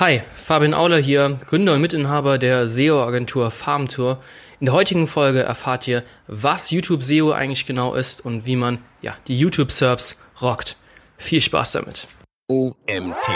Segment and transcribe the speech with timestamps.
[0.00, 4.22] Hi, Fabian Auler hier, Gründer und Mitinhaber der SEO-Agentur FarmTour.
[4.58, 8.78] In der heutigen Folge erfahrt ihr, was YouTube SEO eigentlich genau ist und wie man
[9.02, 10.78] ja, die YouTube-Serbs rockt.
[11.18, 12.06] Viel Spaß damit.
[12.48, 13.28] OMT.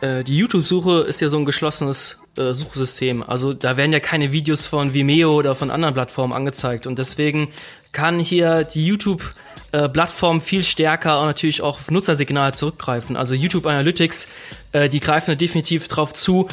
[0.00, 3.22] Äh, die YouTube-Suche ist ja so ein geschlossenes äh, Suchsystem.
[3.22, 6.86] Also da werden ja keine Videos von Vimeo oder von anderen Plattformen angezeigt.
[6.86, 7.48] Und deswegen
[7.92, 9.34] kann hier die YouTube
[9.72, 13.16] äh, Plattform viel stärker und natürlich auch auf Nutzersignal zurückgreifen.
[13.16, 14.28] Also YouTube Analytics,
[14.72, 16.48] äh, die greifen da definitiv drauf zu.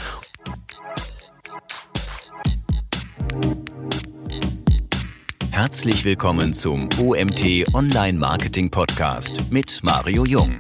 [5.52, 10.60] Herzlich willkommen zum OMT Online Marketing Podcast mit Mario Jung.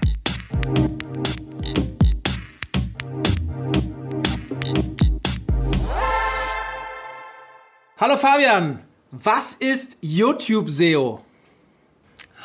[7.97, 8.79] Hallo Fabian,
[9.11, 11.24] was ist YouTube SEO?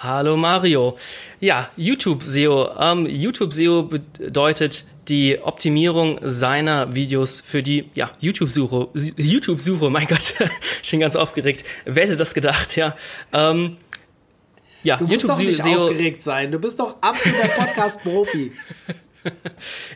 [0.02, 0.96] Hallo Mario.
[1.40, 2.70] Ja, YouTube SEO.
[2.78, 8.88] Ähm, YouTube SEO bedeutet die Optimierung seiner Videos für die ja, YouTube-Suche.
[8.94, 10.32] YouTube-Suche, mein Gott,
[10.82, 11.64] ich bin ganz aufgeregt.
[11.84, 12.96] Wer hätte das gedacht, ja?
[13.34, 13.76] Ähm,
[14.82, 16.50] ja, du musst YouTube doch nicht SEO aufgeregt sein.
[16.50, 18.52] Du bist doch absoluter Podcast-Profi.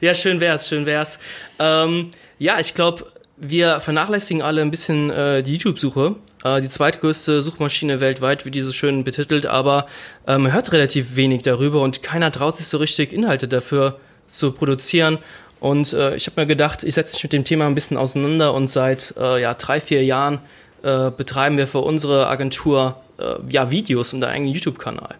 [0.03, 1.19] ja, schön wär's, schön wär's.
[1.59, 6.17] Ähm, ja, ich glaube, wir vernachlässigen alle ein bisschen äh, die YouTube-Suche.
[6.45, 9.87] Äh, die zweitgrößte Suchmaschine weltweit, wie die so schön betitelt, aber
[10.27, 14.53] äh, man hört relativ wenig darüber und keiner traut sich so richtig, Inhalte dafür zu
[14.53, 15.19] produzieren.
[15.59, 18.53] Und äh, ich habe mir gedacht, ich setze mich mit dem Thema ein bisschen auseinander
[18.53, 20.41] und seit äh, ja, drei, vier Jahren
[20.83, 25.15] äh, betreiben wir für unsere Agentur äh, ja, Videos und einen eigenen YouTube-Kanal.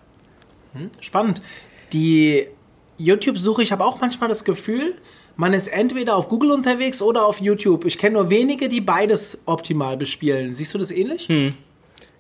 [0.75, 1.41] Hm, spannend.
[1.95, 2.47] Die
[2.99, 4.95] YouTube-Suche, ich habe auch manchmal das Gefühl,
[5.37, 7.85] man ist entweder auf Google unterwegs oder auf YouTube.
[7.85, 10.55] Ich kenne nur wenige, die beides optimal bespielen.
[10.55, 11.29] Siehst du das ähnlich?
[11.29, 11.55] Hm.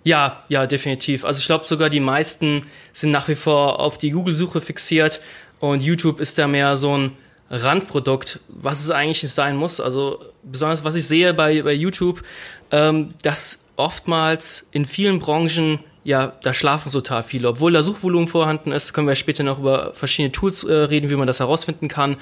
[0.03, 1.25] Ja, ja, definitiv.
[1.25, 5.21] Also ich glaube sogar die meisten sind nach wie vor auf die Google-Suche fixiert
[5.61, 7.13] und YouTube ist da mehr so ein
[7.51, 9.81] Randprodukt, was es eigentlich nicht sein muss.
[9.81, 12.23] Also besonders was ich sehe bei, bei YouTube,
[12.71, 17.49] ähm, dass oftmals in vielen Branchen ja, da schlafen total viele.
[17.49, 21.17] Obwohl da Suchvolumen vorhanden ist, können wir später noch über verschiedene Tools äh, reden, wie
[21.17, 22.17] man das herausfinden kann.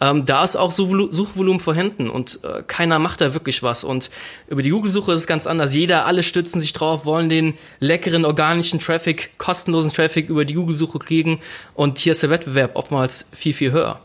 [0.00, 3.84] Ähm, da ist auch Suchvolumen vorhanden und äh, keiner macht da wirklich was.
[3.84, 4.10] Und
[4.48, 5.72] über die Google-Suche ist es ganz anders.
[5.72, 10.98] Jeder, alle stützen sich drauf, wollen den leckeren, organischen Traffic, kostenlosen Traffic über die Google-Suche
[10.98, 11.38] kriegen.
[11.74, 14.00] Und hier ist der Wettbewerb oftmals viel, viel höher.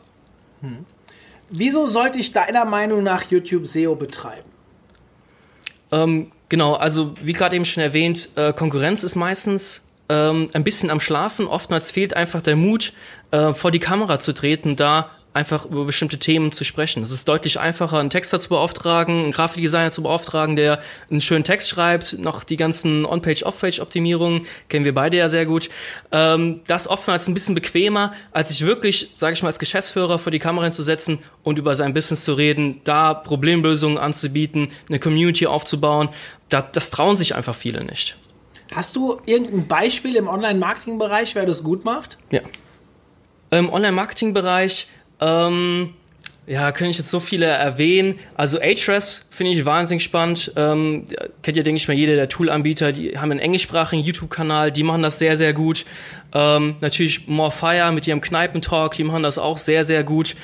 [0.62, 0.86] Hm.
[1.50, 4.50] Wieso sollte ich deiner Meinung nach YouTube SEO betreiben?
[5.92, 10.92] Ähm, Genau, also wie gerade eben schon erwähnt, äh, Konkurrenz ist meistens ähm, ein bisschen
[10.92, 11.48] am Schlafen.
[11.48, 12.94] Oftmals fehlt einfach der Mut,
[13.32, 17.04] äh, vor die Kamera zu treten, da einfach über bestimmte Themen zu sprechen.
[17.04, 20.80] Es ist deutlich einfacher, einen Texter zu beauftragen, einen Grafikdesigner zu beauftragen, der
[21.10, 25.70] einen schönen Text schreibt, noch die ganzen On-Page, Off-Page-Optimierungen, kennen wir beide ja sehr gut.
[26.12, 30.32] Ähm, das oftmals ein bisschen bequemer, als sich wirklich, sage ich mal, als Geschäftsführer vor
[30.32, 36.10] die Kamera hinzusetzen und über sein Business zu reden, da Problemlösungen anzubieten, eine Community aufzubauen.
[36.50, 38.18] Das, das trauen sich einfach viele nicht.
[38.74, 42.18] Hast du irgendein Beispiel im Online-Marketing-Bereich, wer das gut macht?
[42.32, 42.42] Ja.
[43.52, 44.88] Im Online-Marketing-Bereich
[45.24, 45.94] ähm,
[46.46, 48.20] ja, kann ich jetzt so viele erwähnen.
[48.36, 50.52] Also Ahrefs finde ich wahnsinnig spannend.
[50.58, 51.06] Ähm,
[51.42, 52.92] kennt ja, denke ich mal, jeder der Tool-Anbieter.
[52.92, 55.86] Die haben einen englischsprachigen YouTube-Kanal, die machen das sehr, sehr gut.
[56.34, 60.36] Ähm, natürlich Morefire mit ihrem Kneipentalk, die machen das auch sehr, sehr gut.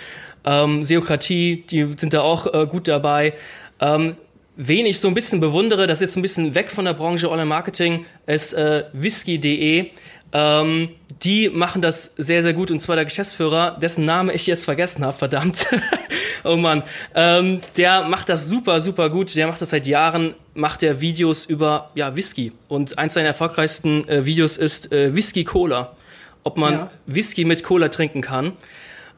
[0.46, 3.34] Ähm, Seokratie, die sind da auch äh, gut dabei.
[3.82, 4.16] Ähm,
[4.56, 7.30] wen ich so ein bisschen bewundere, das ist jetzt ein bisschen weg von der Branche
[7.30, 9.92] Online-Marketing, ist äh, whisky.de.
[10.32, 10.90] Ähm,
[11.24, 15.04] die machen das sehr, sehr gut und zwar der Geschäftsführer, dessen Name ich jetzt vergessen
[15.04, 15.66] habe, verdammt.
[16.44, 16.84] oh Mann.
[17.14, 19.36] Ähm, der macht das super, super gut.
[19.36, 22.54] Der macht das seit Jahren, macht er Videos über ja, Whisky.
[22.68, 25.96] Und eins seiner erfolgreichsten äh, Videos ist äh, Whisky Cola.
[26.44, 26.92] Ob man ja.
[27.06, 28.54] Whisky mit Cola trinken kann.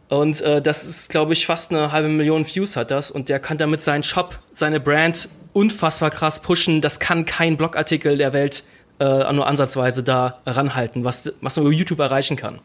[0.10, 3.12] Und äh, das ist, glaube ich, fast eine halbe Million Views hat das.
[3.12, 6.82] Und der kann damit seinen Shop, seine Brand unfassbar krass pushen.
[6.82, 8.64] Das kann kein Blogartikel der Welt
[9.02, 12.60] äh, nur ansatzweise da ranhalten, was, was man über YouTube erreichen kann.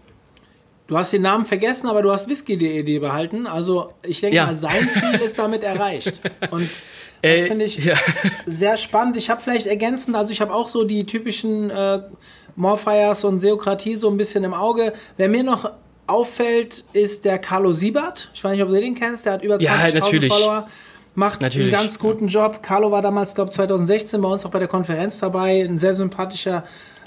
[0.86, 3.47] Du hast den Namen vergessen, aber du hast whisky.de behalten.
[3.47, 4.47] Also ich denke ja.
[4.47, 6.21] mal, sein Ziel ist damit erreicht.
[6.50, 6.68] Und
[7.22, 7.97] das finde ich ja.
[8.44, 9.16] sehr spannend.
[9.16, 12.03] Ich habe vielleicht ergänzend, also ich habe auch so die typischen äh,
[12.54, 14.92] Morfires und Seokratie so ein bisschen im Auge.
[15.16, 15.72] Wer mir noch
[16.06, 18.30] auffällt, ist der Carlo Siebert.
[18.34, 19.27] Ich weiß nicht, ob du den kennst.
[19.27, 20.68] Der hat über 20.000 ja, Follower
[21.16, 21.74] macht Natürlich.
[21.74, 22.63] einen ganz guten Job.
[22.63, 25.63] Carlo war damals, glaube ich, 2016 bei uns auch bei der Konferenz dabei.
[25.63, 26.65] Ein sehr sympathischer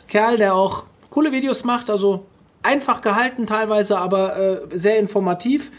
[0.07, 1.89] Kerl, der auch coole Videos macht.
[1.89, 2.25] Also
[2.63, 5.71] einfach gehalten teilweise, aber äh, sehr informativ.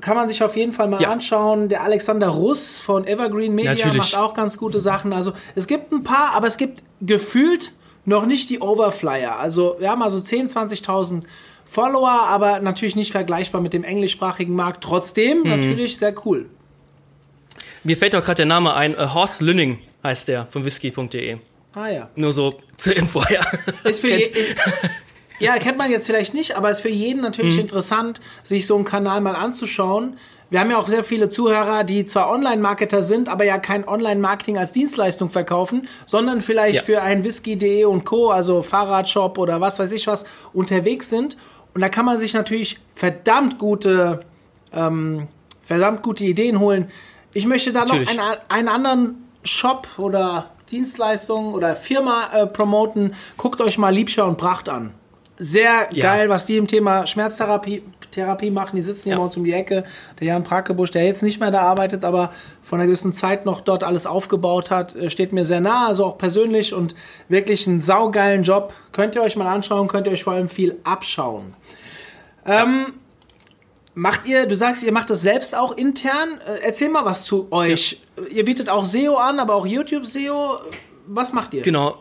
[0.00, 1.10] Kann man sich auf jeden Fall mal ja.
[1.10, 1.68] anschauen.
[1.68, 3.98] Der Alexander Russ von Evergreen Media Natürlich.
[3.98, 5.12] macht auch ganz gute Sachen.
[5.12, 7.72] Also es gibt ein paar, aber es gibt gefühlt
[8.06, 9.38] noch nicht die Overflyer.
[9.38, 11.22] Also wir haben also 10.000, 20.000
[11.66, 14.84] Follower, aber natürlich nicht vergleichbar mit dem englischsprachigen Markt.
[14.84, 15.50] Trotzdem mhm.
[15.50, 16.48] natürlich sehr cool.
[17.86, 18.98] Mir fällt auch gerade der Name ein.
[18.98, 21.36] Uh, Horst Lünning heißt der von whisky.de.
[21.72, 22.08] Ah ja.
[22.16, 23.46] Nur so zur Info, ja.
[23.84, 24.28] Ist für je,
[25.38, 27.60] ja, kennt man jetzt vielleicht nicht, aber ist für jeden natürlich mhm.
[27.60, 30.16] interessant, sich so einen Kanal mal anzuschauen.
[30.50, 34.58] Wir haben ja auch sehr viele Zuhörer, die zwar Online-Marketer sind, aber ja kein Online-Marketing
[34.58, 36.82] als Dienstleistung verkaufen, sondern vielleicht ja.
[36.82, 41.36] für ein Whisky.de und Co., also Fahrradshop oder was weiß ich was, unterwegs sind.
[41.72, 44.20] Und da kann man sich natürlich verdammt gute,
[44.72, 45.28] ähm,
[45.62, 46.90] verdammt gute Ideen holen.
[47.36, 53.14] Ich möchte da noch einen, einen anderen Shop oder Dienstleistung oder Firma äh, promoten.
[53.36, 54.94] Guckt euch mal Liebscher und Pracht an
[55.38, 56.02] sehr ja.
[56.02, 58.76] geil, was die im Thema Schmerztherapie Therapie machen.
[58.76, 59.22] Die sitzen hier ja.
[59.22, 59.84] uns um die Ecke.
[60.18, 63.60] Der Jan Prakebusch, der jetzt nicht mehr da arbeitet, aber von einer gewissen Zeit noch
[63.60, 66.94] dort alles aufgebaut hat, äh, steht mir sehr nah, also auch persönlich und
[67.28, 68.72] wirklich einen saugeilen Job.
[68.92, 71.54] Könnt ihr euch mal anschauen, könnt ihr euch vor allem viel abschauen.
[72.46, 72.94] Ähm,
[73.96, 76.38] macht ihr, du sagst, ihr macht das selbst auch intern.
[76.46, 77.98] Äh, erzähl mal was zu euch.
[78.16, 78.26] Ja.
[78.28, 80.58] Ihr bietet auch SEO an, aber auch YouTube SEO.
[81.06, 81.62] Was macht ihr?
[81.62, 81.96] Genau,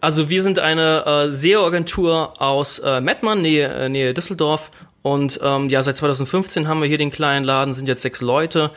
[0.00, 4.70] also wir sind eine äh, SEO-Agentur aus äh, Mettmann, Nähe, äh, Nähe Düsseldorf.
[5.02, 8.72] Und ähm, ja, seit 2015 haben wir hier den kleinen Laden, sind jetzt sechs Leute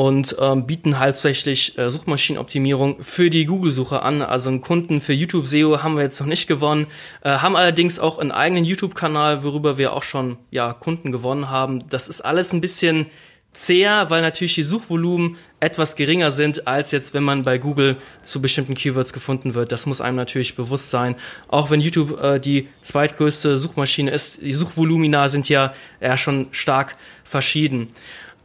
[0.00, 4.22] und ähm, bieten hauptsächlich äh, Suchmaschinenoptimierung für die Google-Suche an.
[4.22, 6.86] Also einen Kunden für YouTube SEO haben wir jetzt noch nicht gewonnen,
[7.22, 11.86] äh, haben allerdings auch einen eigenen YouTube-Kanal, worüber wir auch schon ja Kunden gewonnen haben.
[11.90, 13.08] Das ist alles ein bisschen
[13.52, 18.40] zäher, weil natürlich die Suchvolumen etwas geringer sind, als jetzt, wenn man bei Google zu
[18.40, 19.70] bestimmten Keywords gefunden wird.
[19.70, 21.14] Das muss einem natürlich bewusst sein.
[21.48, 26.96] Auch wenn YouTube äh, die zweitgrößte Suchmaschine ist, die Suchvolumina sind ja eher schon stark
[27.22, 27.88] verschieden.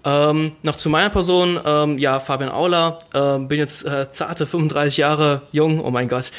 [0.05, 4.97] Ähm, noch zu meiner Person, ähm, ja, Fabian Auler, äh, bin jetzt äh, zarte 35
[4.97, 6.31] Jahre jung, oh mein Gott.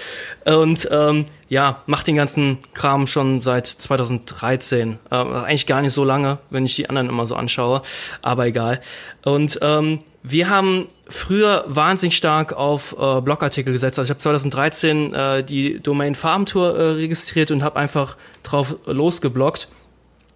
[0.45, 4.99] Und ähm, ja, mach den ganzen Kram schon seit 2013.
[5.11, 7.83] Äh, eigentlich gar nicht so lange, wenn ich die anderen immer so anschaue,
[8.23, 8.81] aber egal.
[9.25, 13.99] Und ähm, wir haben früher wahnsinnig stark auf äh, Blogartikel gesetzt.
[13.99, 19.69] Also ich habe 2013 äh, die Domain Farmtour äh, registriert und habe einfach drauf losgeblockt.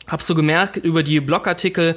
[0.06, 1.96] Hab so gemerkt, über die Blogartikel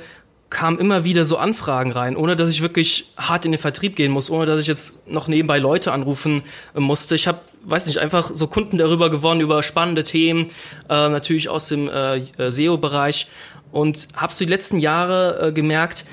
[0.54, 4.12] kamen immer wieder so Anfragen rein, ohne dass ich wirklich hart in den Vertrieb gehen
[4.12, 6.44] muss, ohne dass ich jetzt noch nebenbei Leute anrufen
[6.76, 7.16] äh, musste.
[7.16, 10.46] Ich habe, weiß nicht, einfach so Kunden darüber gewonnen, über spannende Themen,
[10.90, 13.28] äh, natürlich aus dem äh, äh SEO-Bereich
[13.72, 16.06] und habe so die letzten Jahre äh, gemerkt,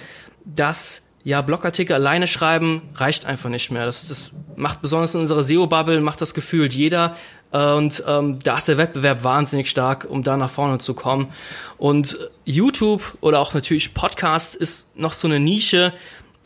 [0.44, 3.84] dass ja, Blogartikel alleine schreiben reicht einfach nicht mehr.
[3.84, 7.14] Das, das macht besonders in unserer SEO-Bubble, macht das gefühlt jeder.
[7.52, 11.32] Und ähm, da ist der Wettbewerb wahnsinnig stark, um da nach vorne zu kommen.
[11.78, 15.92] Und YouTube oder auch natürlich Podcast ist noch so eine Nische,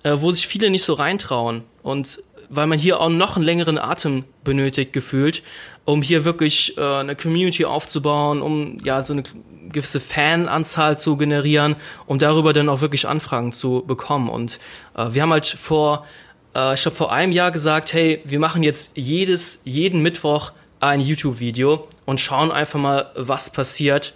[0.03, 1.63] äh, wo sich viele nicht so reintrauen.
[1.83, 5.43] Und weil man hier auch noch einen längeren Atem benötigt, gefühlt,
[5.85, 9.25] um hier wirklich äh, eine Community aufzubauen, um ja so eine
[9.71, 11.77] gewisse Fananzahl zu generieren,
[12.07, 14.29] um darüber dann auch wirklich Anfragen zu bekommen.
[14.29, 14.59] Und
[14.97, 16.07] äh, wir haben halt vor,
[16.55, 20.53] äh, ich glaube vor einem Jahr gesagt, hey, wir machen jetzt jedes, jeden Mittwoch
[20.85, 24.15] ein YouTube-Video und schauen einfach mal, was passiert.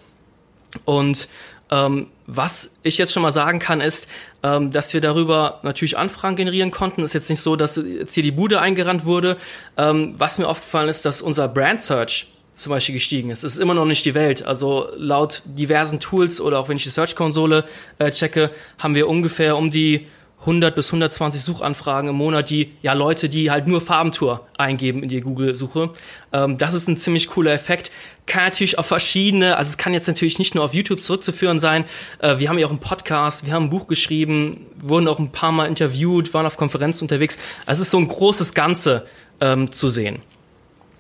[0.85, 1.29] Und
[1.71, 4.07] ähm, was ich jetzt schon mal sagen kann, ist,
[4.43, 7.03] ähm, dass wir darüber natürlich Anfragen generieren konnten.
[7.03, 9.39] Ist jetzt nicht so, dass jetzt hier die Bude eingerannt wurde.
[9.77, 13.45] Ähm, was mir aufgefallen ist, dass unser Brand Search zum Beispiel gestiegen ist.
[13.45, 14.45] Es ist immer noch nicht die Welt.
[14.45, 17.65] Also laut diversen Tools oder auch wenn ich die Search-Konsole
[17.99, 20.09] äh, checke, haben wir ungefähr um die
[20.49, 25.11] 100 bis 120 Suchanfragen im Monat, die ja Leute, die halt nur Farbentour eingeben in
[25.11, 25.91] die Google-Suche.
[26.33, 27.93] Ähm, das ist ein ziemlich cooler Effekt.
[28.27, 31.85] Kann natürlich auf verschiedene, also es kann jetzt natürlich nicht nur auf YouTube zurückzuführen sein.
[32.21, 35.33] Äh, wir haben ja auch einen Podcast, wir haben ein Buch geschrieben, wurden auch ein
[35.33, 37.39] paar Mal interviewt, waren auf Konferenzen unterwegs.
[37.67, 39.07] Also es ist so ein großes Ganze
[39.41, 40.23] ähm, zu sehen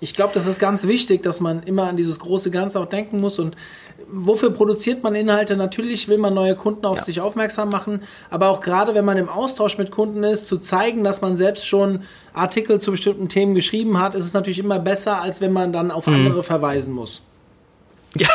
[0.00, 3.20] ich glaube, das ist ganz wichtig, dass man immer an dieses große Ganze auch denken
[3.20, 3.38] muss.
[3.38, 3.56] Und
[4.10, 5.56] wofür produziert man Inhalte?
[5.56, 7.04] Natürlich will man neue Kunden auf ja.
[7.04, 11.02] sich aufmerksam machen, aber auch gerade wenn man im Austausch mit Kunden ist, zu zeigen,
[11.02, 12.02] dass man selbst schon
[12.32, 15.90] Artikel zu bestimmten Themen geschrieben hat, ist es natürlich immer besser, als wenn man dann
[15.90, 16.14] auf mhm.
[16.14, 17.22] andere verweisen muss.
[18.16, 18.28] Ja,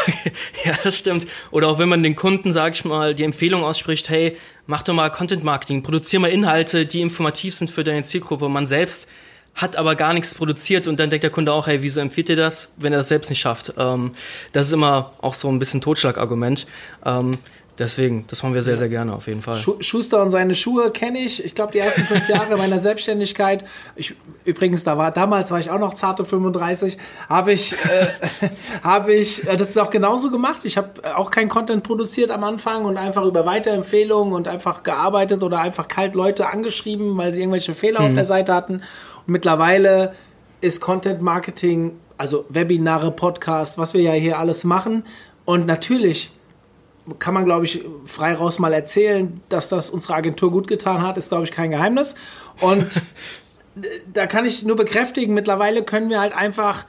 [0.66, 1.26] ja, das stimmt.
[1.50, 4.94] Oder auch wenn man den Kunden, sag ich mal, die Empfehlung ausspricht, hey, mach doch
[4.94, 8.50] mal Content Marketing, produziere mal Inhalte, die informativ sind für deine Zielgruppe.
[8.50, 9.10] Man selbst
[9.56, 12.36] hat aber gar nichts produziert und dann denkt der Kunde auch, hey, wieso empfiehlt ihr
[12.36, 13.74] das, wenn er das selbst nicht schafft?
[13.78, 14.12] Ähm,
[14.52, 16.66] das ist immer auch so ein bisschen Totschlagargument.
[17.06, 17.32] Ähm,
[17.80, 19.56] Deswegen, das machen wir sehr, sehr gerne auf jeden Fall.
[19.56, 21.44] Schuster und seine Schuhe kenne ich.
[21.44, 23.66] Ich glaube, die ersten fünf Jahre meiner Selbstständigkeit.
[23.96, 24.16] Ich,
[24.46, 26.98] übrigens, da war, damals war ich auch noch zarte 35.
[27.28, 28.08] Habe ich, äh,
[28.84, 30.66] habe ich äh, das ist auch genauso gemacht.
[30.66, 35.42] Ich habe auch kein Content produziert am Anfang und einfach über Weiterempfehlungen und einfach gearbeitet
[35.42, 38.06] oder einfach kalt Leute angeschrieben, weil sie irgendwelche Fehler mhm.
[38.06, 38.74] auf der Seite hatten.
[39.26, 40.14] Und mittlerweile
[40.62, 45.04] ist Content Marketing also Webinare, Podcast, was wir ja hier alles machen.
[45.46, 46.32] Und natürlich
[47.20, 51.18] kann man, glaube ich, frei raus mal erzählen, dass das unsere Agentur gut getan hat,
[51.18, 52.16] ist, glaube ich, kein Geheimnis.
[52.62, 53.02] Und
[54.14, 56.86] da kann ich nur bekräftigen, mittlerweile können wir halt einfach,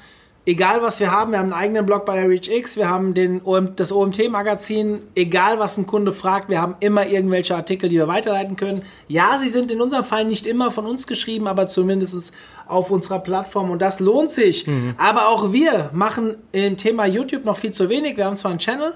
[0.47, 3.41] egal was wir haben, wir haben einen eigenen Blog bei der ReachX, wir haben den
[3.77, 8.57] das OMT-Magazin, egal was ein Kunde fragt, wir haben immer irgendwelche Artikel, die wir weiterleiten
[8.57, 8.83] können.
[9.09, 12.33] Ja, sie sind in unserem Fall nicht immer von uns geschrieben, aber zumindest
[12.67, 14.67] auf unserer Plattform und das lohnt sich.
[14.67, 14.95] Mhm.
[14.99, 18.17] Aber auch wir machen im Thema YouTube noch viel zu wenig.
[18.17, 18.95] Wir haben zwar einen Channel,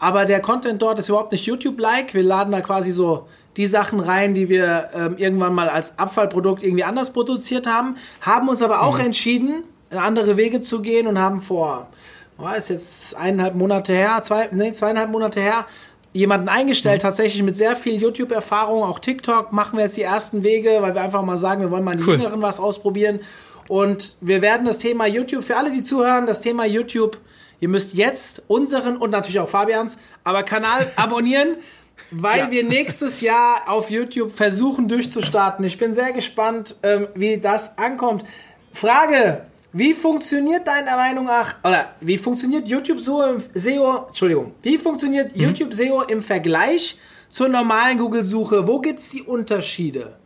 [0.00, 2.14] aber der Content dort ist überhaupt nicht YouTube-like.
[2.14, 6.62] Wir laden da quasi so die Sachen rein, die wir ähm, irgendwann mal als Abfallprodukt
[6.62, 9.06] irgendwie anders produziert haben, haben uns aber auch mhm.
[9.06, 11.88] entschieden, andere Wege zu gehen und haben vor,
[12.38, 15.66] oh, ist jetzt eineinhalb Monate her, zwei, nee, zweieinhalb Monate her,
[16.12, 17.06] jemanden eingestellt, mhm.
[17.06, 21.02] tatsächlich mit sehr viel YouTube-Erfahrung, auch TikTok machen wir jetzt die ersten Wege, weil wir
[21.02, 22.14] einfach mal sagen, wir wollen mal die cool.
[22.14, 23.20] Jüngeren was ausprobieren.
[23.68, 27.18] Und wir werden das Thema YouTube, für alle, die zuhören, das Thema YouTube,
[27.60, 31.56] ihr müsst jetzt unseren und natürlich auch Fabians, aber Kanal abonnieren
[32.10, 32.50] weil ja.
[32.50, 35.64] wir nächstes Jahr auf YouTube versuchen durchzustarten.
[35.64, 38.24] Ich bin sehr gespannt, ähm, wie das ankommt.
[38.72, 44.78] Frage: Wie funktioniert deiner Meinung nach, oder wie funktioniert YouTube so im SEO, Entschuldigung, wie
[44.78, 45.42] funktioniert mhm.
[45.42, 46.96] YouTube SEO im Vergleich
[47.28, 48.66] zur normalen Google-Suche?
[48.66, 50.16] Wo gibt es die Unterschiede?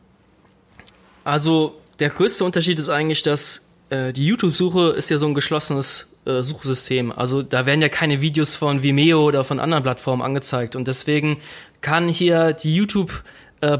[1.25, 6.07] Also, der größte Unterschied ist eigentlich, dass äh, die YouTube-Suche ist ja so ein geschlossenes
[6.26, 7.12] äh, Suchsystem.
[7.12, 10.76] Also da werden ja keine Videos von Vimeo oder von anderen Plattformen angezeigt.
[10.76, 11.38] Und deswegen
[11.81, 13.23] kann hier die YouTube
[13.61, 13.78] äh,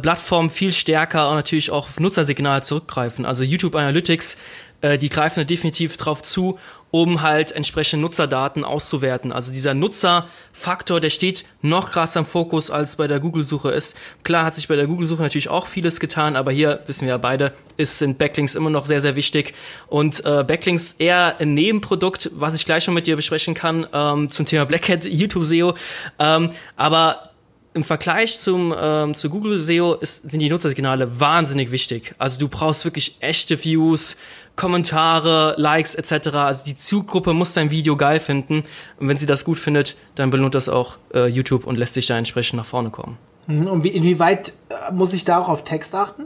[0.51, 3.27] viel stärker und natürlich auch auf Nutzersignal zurückgreifen.
[3.27, 4.39] Also YouTube Analytics,
[4.81, 6.59] äh, die greifen da definitiv drauf zu
[6.95, 9.33] um halt entsprechende Nutzerdaten auszuwerten.
[9.33, 13.97] Also dieser Nutzerfaktor, der steht noch krasser im Fokus, als bei der Google-Suche ist.
[14.23, 17.19] Klar hat sich bei der Google-Suche natürlich auch vieles getan, aber hier wissen wir ja
[17.19, 19.55] beide, ist, sind Backlinks immer noch sehr, sehr wichtig.
[19.89, 24.31] Und äh, Backlinks eher ein Nebenprodukt, was ich gleich noch mit dir besprechen kann, ähm,
[24.31, 25.75] zum Thema Black Hat YouTube SEO.
[26.21, 27.33] Ähm, aber
[27.75, 32.15] im Vergleich zum ähm, zu Google SEO ist, sind die Nutzersignale wahnsinnig wichtig.
[32.19, 34.17] Also du brauchst wirklich echte Views,
[34.57, 36.29] Kommentare, Likes etc.
[36.35, 38.65] Also die Zielgruppe muss dein Video geil finden
[39.01, 42.07] und wenn sie das gut findet, dann belohnt das auch äh, YouTube und lässt dich
[42.07, 43.19] da entsprechend nach vorne kommen.
[43.47, 46.25] Mhm, und wie, inwieweit äh, muss ich da auch auf Text achten?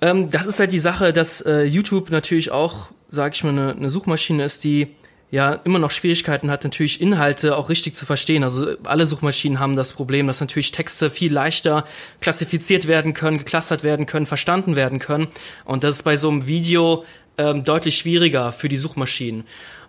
[0.00, 3.72] Ähm, das ist halt die Sache, dass äh, YouTube natürlich auch, sag ich mal, eine,
[3.72, 4.94] eine Suchmaschine ist, die
[5.30, 8.44] ja immer noch Schwierigkeiten hat, natürlich Inhalte auch richtig zu verstehen.
[8.44, 11.84] Also alle Suchmaschinen haben das Problem, dass natürlich Texte viel leichter
[12.20, 15.28] klassifiziert werden können, geclustert werden können, verstanden werden können.
[15.64, 17.04] Und das ist bei so einem Video
[17.36, 19.44] ähm, deutlich schwieriger für die Suchmaschinen.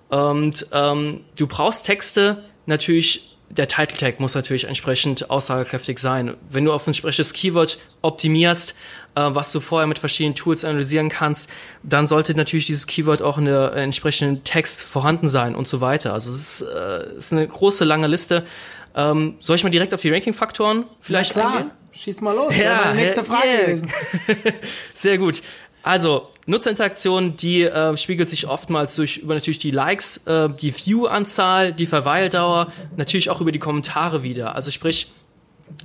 [0.09, 6.35] Und ähm, du brauchst Texte natürlich der Title Tag muss natürlich entsprechend aussagekräftig sein.
[6.49, 8.75] Wenn du auf ein entsprechendes Keyword optimierst,
[9.33, 11.49] was du vorher mit verschiedenen Tools analysieren kannst,
[11.83, 15.81] dann sollte natürlich dieses Keyword auch in der äh, entsprechenden Text vorhanden sein und so
[15.81, 16.13] weiter.
[16.13, 18.45] Also es ist, äh, ist eine große, lange Liste.
[18.95, 21.57] Ähm, soll ich mal direkt auf die Ranking-Faktoren vielleicht Na klar.
[21.57, 21.71] eingehen?
[21.91, 22.57] Schieß mal los.
[22.59, 23.65] Ja, nächste Frage yeah.
[23.65, 23.91] gewesen.
[24.93, 25.41] Sehr gut.
[25.81, 31.73] Also, Nutzerinteraktion, die äh, spiegelt sich oftmals durch über natürlich die Likes, äh, die View-Anzahl,
[31.73, 34.55] die Verweildauer, natürlich auch über die Kommentare wieder.
[34.55, 35.11] Also sprich,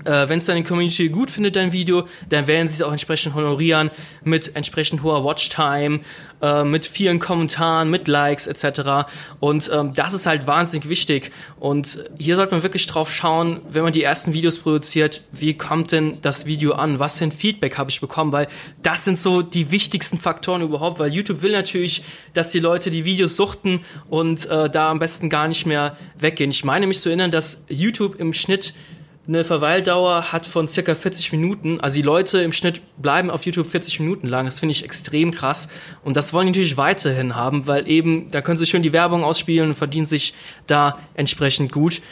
[0.04, 3.34] äh, Wenn es deine Community gut findet, dein Video, dann werden sie es auch entsprechend
[3.34, 3.90] honorieren
[4.22, 6.00] mit entsprechend hoher Watchtime,
[6.42, 9.08] äh, mit vielen Kommentaren, mit Likes etc.
[9.40, 11.30] Und ähm, das ist halt wahnsinnig wichtig.
[11.58, 15.92] Und hier sollte man wirklich drauf schauen, wenn man die ersten Videos produziert, wie kommt
[15.92, 16.98] denn das Video an?
[16.98, 18.32] Was für ein Feedback habe ich bekommen?
[18.32, 18.48] Weil
[18.82, 22.02] das sind so die wichtigsten Faktoren überhaupt, weil YouTube will natürlich,
[22.34, 26.50] dass die Leute die Videos suchten und äh, da am besten gar nicht mehr weggehen.
[26.50, 28.74] Ich meine mich zu erinnern, dass YouTube im Schnitt
[29.26, 31.80] eine Verweildauer hat von circa 40 Minuten.
[31.80, 34.44] Also die Leute im Schnitt bleiben auf YouTube 40 Minuten lang.
[34.44, 35.68] Das finde ich extrem krass.
[36.02, 39.24] Und das wollen die natürlich weiterhin haben, weil eben, da können sie schön die Werbung
[39.24, 40.34] ausspielen und verdienen sich
[40.66, 42.02] da entsprechend gut.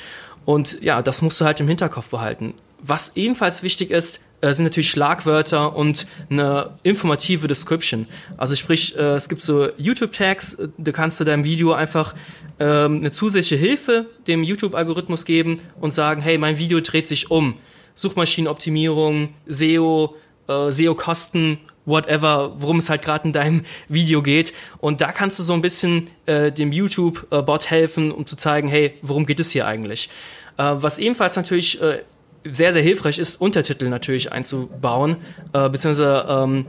[0.45, 2.55] Und ja, das musst du halt im Hinterkopf behalten.
[2.85, 8.09] Was ebenfalls wichtig ist, äh, sind natürlich Schlagwörter und eine informative Description.
[8.37, 12.15] Also sprich, äh, es gibt so YouTube-Tags, äh, da kannst du deinem Video einfach
[12.63, 17.55] ähm, eine zusätzliche Hilfe dem YouTube-Algorithmus geben und sagen, hey, mein Video dreht sich um
[17.97, 20.15] Suchmaschinenoptimierung, SEO,
[20.49, 24.55] äh, SEO-Kosten, whatever, worum es halt gerade in deinem Video geht.
[24.79, 28.95] Und da kannst du so ein bisschen äh, dem YouTube-Bot helfen, um zu zeigen, hey,
[29.03, 30.09] worum geht es hier eigentlich?
[30.57, 32.03] Äh, was ebenfalls natürlich äh,
[32.45, 35.17] sehr, sehr hilfreich ist, Untertitel natürlich einzubauen,
[35.53, 36.67] äh, beziehungsweise ähm,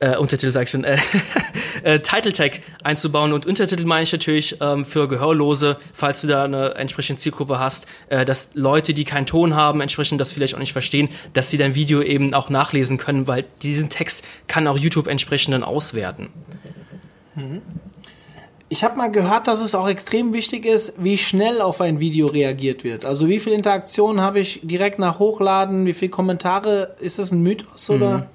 [0.00, 0.98] äh, Untertitel sag ich schon, äh,
[1.82, 6.44] äh, Title Tag einzubauen und Untertitel meine ich natürlich ähm, für Gehörlose, falls du da
[6.44, 10.58] eine entsprechende Zielgruppe hast, äh, dass Leute, die keinen Ton haben, entsprechend das vielleicht auch
[10.58, 14.78] nicht verstehen, dass sie dein Video eben auch nachlesen können, weil diesen Text kann auch
[14.78, 16.28] YouTube entsprechend dann auswerten.
[17.34, 17.60] Mhm.
[18.70, 22.26] ich habe mal gehört, dass es auch extrem wichtig ist, wie schnell auf ein Video
[22.26, 23.04] reagiert wird.
[23.04, 27.42] Also wie viele Interaktionen habe ich direkt nach Hochladen, wie viele Kommentare, ist das ein
[27.42, 28.30] Mythos oder?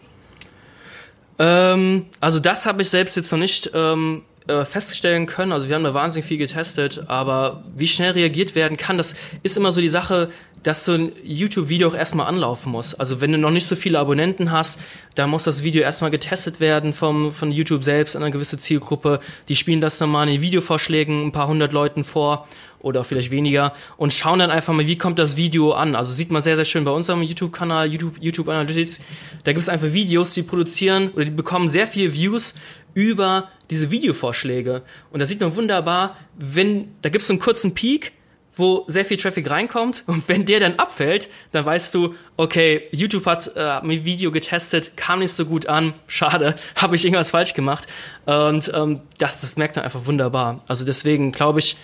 [1.42, 5.52] Ähm, also das habe ich selbst jetzt noch nicht ähm, äh, feststellen können.
[5.52, 9.58] Also wir haben da wahnsinnig viel getestet, aber wie schnell reagiert werden kann, das ist
[9.58, 10.30] immer so die Sache,
[10.62, 12.94] dass so ein YouTube-Video auch erstmal anlaufen muss.
[12.94, 14.80] Also wenn du noch nicht so viele Abonnenten hast,
[15.16, 19.20] da muss das Video erstmal getestet werden vom, von YouTube selbst an eine gewisse Zielgruppe.
[19.50, 22.48] Die spielen das dann mal in den Videovorschlägen ein paar hundert Leuten vor
[22.82, 25.96] oder vielleicht weniger und schauen dann einfach mal, wie kommt das Video an.
[25.96, 29.02] Also sieht man sehr, sehr schön bei unserem YouTube-Kanal, YouTube, YouTube Analytics.
[29.44, 32.56] Da gibt es einfach Videos, die produzieren oder die bekommen sehr viele Views
[32.94, 34.82] über diese Videovorschläge.
[35.12, 38.12] Und da sieht man wunderbar, wenn, da gibt es so einen kurzen Peak,
[38.56, 43.26] wo sehr viel Traffic reinkommt und wenn der dann abfällt, dann weißt du, okay, YouTube
[43.26, 47.54] hat äh, mein Video getestet, kam nicht so gut an, schade, habe ich irgendwas falsch
[47.54, 47.88] gemacht
[48.26, 50.64] und ähm, das, das merkt man einfach wunderbar.
[50.68, 51.78] Also deswegen glaube ich,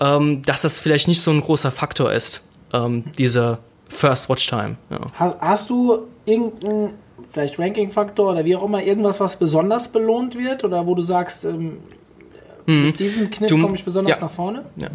[0.00, 3.58] ähm, dass das vielleicht nicht so ein großer Faktor ist, ähm, diese
[3.88, 4.76] First Watch Time.
[4.90, 5.00] Ja.
[5.14, 6.90] Hast, hast du irgendeinen
[7.32, 11.44] vielleicht Ranking-Faktor oder wie auch immer, irgendwas, was besonders belohnt wird oder wo du sagst,
[11.44, 11.78] ähm,
[12.66, 12.86] mhm.
[12.86, 14.26] mit diesem Kniff komme ich besonders ja.
[14.26, 14.64] nach vorne?
[14.76, 14.88] Ja.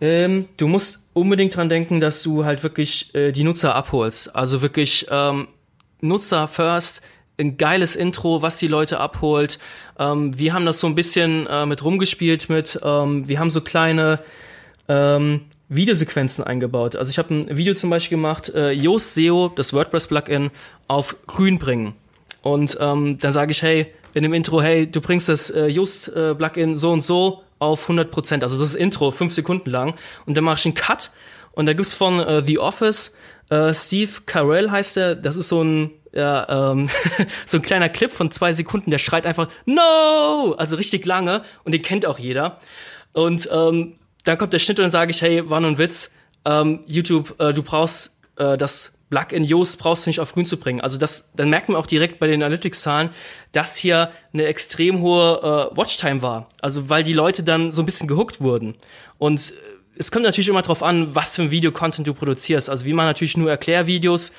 [0.00, 4.34] Ähm, du musst unbedingt dran denken, dass du halt wirklich äh, die Nutzer abholst.
[4.34, 5.48] Also wirklich ähm,
[6.00, 7.02] Nutzer first,
[7.38, 9.58] ein geiles Intro, was die Leute abholt.
[9.98, 13.60] Ähm, wir haben das so ein bisschen äh, mit rumgespielt mit, ähm, wir haben so
[13.60, 14.20] kleine
[14.88, 16.96] ähm, Videosequenzen eingebaut.
[16.96, 20.50] Also ich habe ein Video zum Beispiel gemacht, äh, Yoast SEO, das WordPress-Plugin,
[20.88, 21.94] auf grün bringen.
[22.42, 26.74] Und ähm, dann sage ich, hey, in dem Intro, hey, du bringst das äh, Yoast-Plugin
[26.74, 28.42] äh, so und so auf 100 Prozent.
[28.42, 29.94] Also das ist Intro, fünf Sekunden lang.
[30.26, 31.10] Und dann mache ich einen Cut
[31.52, 33.14] und da gibt's von äh, The Office
[33.52, 35.14] äh, Steve Carell heißt er.
[35.14, 36.90] Das ist so ein ja, ähm,
[37.46, 38.90] so ein kleiner Clip von zwei Sekunden.
[38.90, 42.58] Der schreit einfach No, also richtig lange und den kennt auch jeder.
[43.12, 46.12] Und ähm, dann kommt der Schnitt und dann sage ich, hey, war nur ein Witz.
[46.44, 50.56] Ähm, YouTube, äh, du brauchst äh, das Plugin Yoast brauchst du nicht auf grün zu
[50.56, 50.80] bringen.
[50.80, 53.10] Also das, dann merkt man auch direkt bei den Analytics-Zahlen,
[53.52, 56.48] dass hier eine extrem hohe äh, Watchtime war.
[56.62, 58.74] Also weil die Leute dann so ein bisschen gehuckt wurden.
[59.18, 59.54] Und äh,
[59.98, 62.70] es kommt natürlich immer darauf an, was für ein Video-Content du produzierst.
[62.70, 64.32] Also wie man natürlich nur Erklärvideos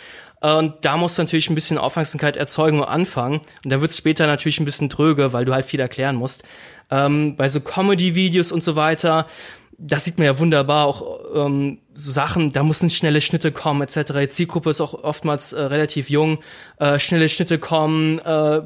[0.43, 3.39] und da musst du natürlich ein bisschen Aufmerksamkeit erzeugen und anfangen.
[3.63, 6.43] Und dann wird es später natürlich ein bisschen dröge, weil du halt viel erklären musst.
[6.91, 9.25] Ähm, bei so Comedy-Videos und so weiter,
[9.77, 14.13] das sieht man ja wunderbar, auch ähm, so Sachen, da müssen schnelle Schnitte kommen, etc.
[14.19, 16.39] Die Zielgruppe ist auch oftmals äh, relativ jung,
[16.77, 18.61] äh, schnelle Schnitte kommen, äh,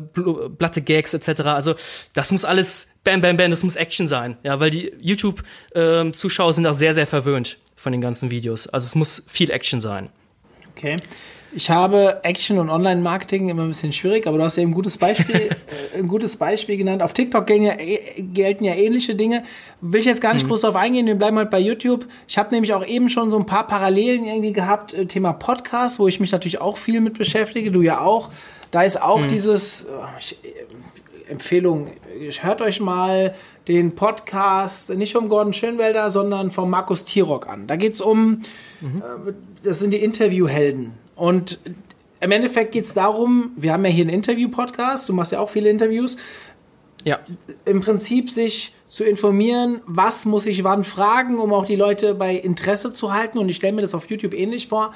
[0.57, 1.41] platte Gags, etc.
[1.41, 1.75] Also
[2.13, 6.53] das muss alles bam, bam, bam, das muss Action sein, ja, weil die YouTube-Zuschauer ähm,
[6.53, 8.67] sind auch sehr, sehr verwöhnt von den ganzen Videos.
[8.67, 10.09] Also es muss viel Action sein.
[10.75, 10.97] Okay.
[11.53, 14.97] Ich habe Action und Online-Marketing immer ein bisschen schwierig, aber du hast ja ein gutes
[14.97, 15.35] Beispiel,
[15.93, 17.01] äh, ein gutes Beispiel genannt.
[17.01, 19.43] Auf TikTok gelten ja, äh, gelten ja ähnliche Dinge.
[19.79, 20.49] Will ich jetzt gar nicht mhm.
[20.49, 22.05] groß darauf eingehen, wir bleiben halt bei YouTube.
[22.27, 25.99] Ich habe nämlich auch eben schon so ein paar Parallelen irgendwie gehabt, äh, Thema Podcast,
[25.99, 28.29] wo ich mich natürlich auch viel mit beschäftige, du ja auch.
[28.71, 29.27] Da ist auch mhm.
[29.27, 29.87] dieses,
[30.19, 30.37] ich,
[31.29, 31.91] Empfehlung,
[32.41, 33.33] hört euch mal
[33.69, 37.67] den Podcast nicht vom Gordon Schönwelder, sondern vom Markus Tirock an.
[37.67, 38.41] Da geht es um,
[38.81, 39.01] mhm.
[39.63, 40.93] das sind die Interviewhelden.
[41.17, 41.59] Und
[42.19, 45.49] im Endeffekt geht es darum, wir haben ja hier einen Interview-Podcast, du machst ja auch
[45.49, 46.17] viele Interviews.
[47.03, 47.19] Ja.
[47.65, 52.35] Im Prinzip sich zu informieren, was muss ich wann fragen, um auch die Leute bei
[52.35, 53.37] Interesse zu halten.
[53.37, 54.93] Und ich stelle mir das auf YouTube ähnlich vor,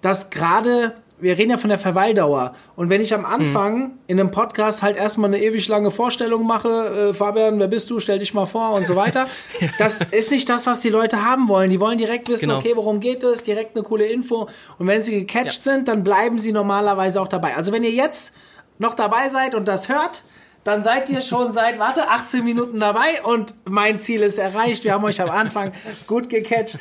[0.00, 2.54] dass gerade wir reden ja von der Verweildauer.
[2.74, 3.90] Und wenn ich am Anfang mhm.
[4.08, 8.00] in einem Podcast halt erstmal eine ewig lange Vorstellung mache, äh, Fabian, wer bist du,
[8.00, 9.28] stell dich mal vor und so weiter,
[9.60, 9.68] ja.
[9.78, 11.70] das ist nicht das, was die Leute haben wollen.
[11.70, 12.58] Die wollen direkt wissen, genau.
[12.58, 14.48] okay, worum geht es, direkt eine coole Info.
[14.78, 15.72] Und wenn sie gecatcht ja.
[15.72, 17.56] sind, dann bleiben sie normalerweise auch dabei.
[17.56, 18.34] Also wenn ihr jetzt
[18.78, 20.24] noch dabei seid und das hört,
[20.64, 24.84] dann seid ihr schon seit, warte, 18 Minuten dabei und mein Ziel ist erreicht.
[24.84, 25.72] Wir haben euch am Anfang
[26.06, 26.78] gut gecatcht.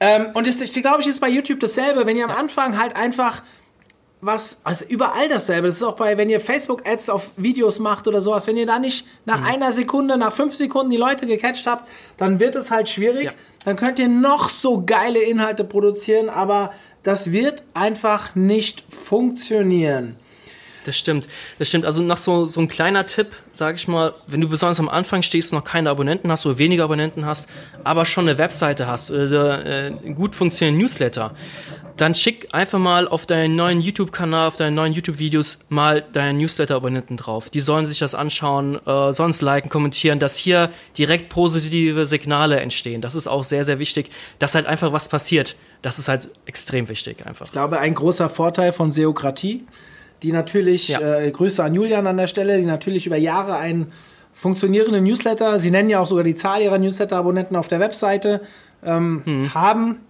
[0.00, 2.06] Ähm, und ich, ich glaube, ich ist bei YouTube dasselbe.
[2.06, 3.42] Wenn ihr am Anfang halt einfach
[4.26, 5.68] was, also überall dasselbe.
[5.68, 8.78] Das ist auch bei, wenn ihr Facebook-Ads auf Videos macht oder sowas, wenn ihr da
[8.78, 9.46] nicht nach mhm.
[9.46, 13.26] einer Sekunde, nach fünf Sekunden die Leute gecatcht habt, dann wird es halt schwierig.
[13.26, 13.30] Ja.
[13.64, 20.16] Dann könnt ihr noch so geile Inhalte produzieren, aber das wird einfach nicht funktionieren.
[20.86, 21.26] Das stimmt,
[21.58, 21.84] das stimmt.
[21.84, 25.22] Also nach so, so ein kleiner Tipp, sage ich mal, wenn du besonders am Anfang
[25.22, 27.48] stehst, noch keine Abonnenten hast oder weniger Abonnenten hast,
[27.84, 31.34] aber schon eine Webseite hast oder äh, gut funktionierenden Newsletter,
[31.96, 37.16] dann schick einfach mal auf deinen neuen YouTube-Kanal, auf deinen neuen YouTube-Videos mal deinen Newsletter-Abonnenten
[37.16, 37.48] drauf.
[37.50, 43.00] Die sollen sich das anschauen, äh, sonst liken, kommentieren, dass hier direkt positive Signale entstehen.
[43.00, 45.56] Das ist auch sehr, sehr wichtig, dass halt einfach was passiert.
[45.82, 47.46] Das ist halt extrem wichtig einfach.
[47.46, 49.64] Ich glaube, ein großer Vorteil von Seokratie,
[50.22, 51.00] die natürlich, ja.
[51.00, 53.92] äh, Grüße an Julian an der Stelle, die natürlich über Jahre ein
[54.32, 58.42] funktionierende Newsletter, sie nennen ja auch sogar die Zahl ihrer Newsletter-Abonnenten auf der Webseite,
[58.84, 59.54] ähm, hm.
[59.54, 60.00] haben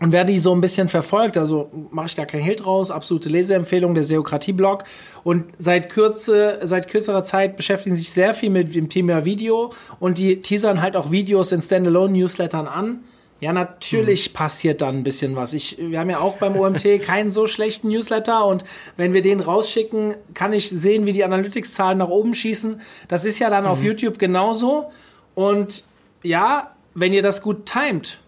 [0.00, 3.28] und wer die so ein bisschen verfolgt, also mache ich gar keinen Hehl draus, absolute
[3.28, 4.82] Leseempfehlung, der Seokratie-Blog.
[5.22, 10.18] Und seit, Kürze, seit kürzerer Zeit beschäftigen sich sehr viel mit dem Thema Video und
[10.18, 13.04] die teasern halt auch Videos in Standalone-Newslettern an.
[13.40, 14.34] Ja, natürlich mhm.
[14.34, 15.52] passiert dann ein bisschen was.
[15.52, 18.64] Ich, wir haben ja auch beim OMT keinen so schlechten Newsletter und
[18.96, 22.80] wenn wir den rausschicken, kann ich sehen, wie die Analytics-Zahlen nach oben schießen.
[23.08, 23.70] Das ist ja dann mhm.
[23.70, 24.90] auf YouTube genauso.
[25.34, 25.84] Und
[26.22, 28.18] ja, wenn ihr das gut timet,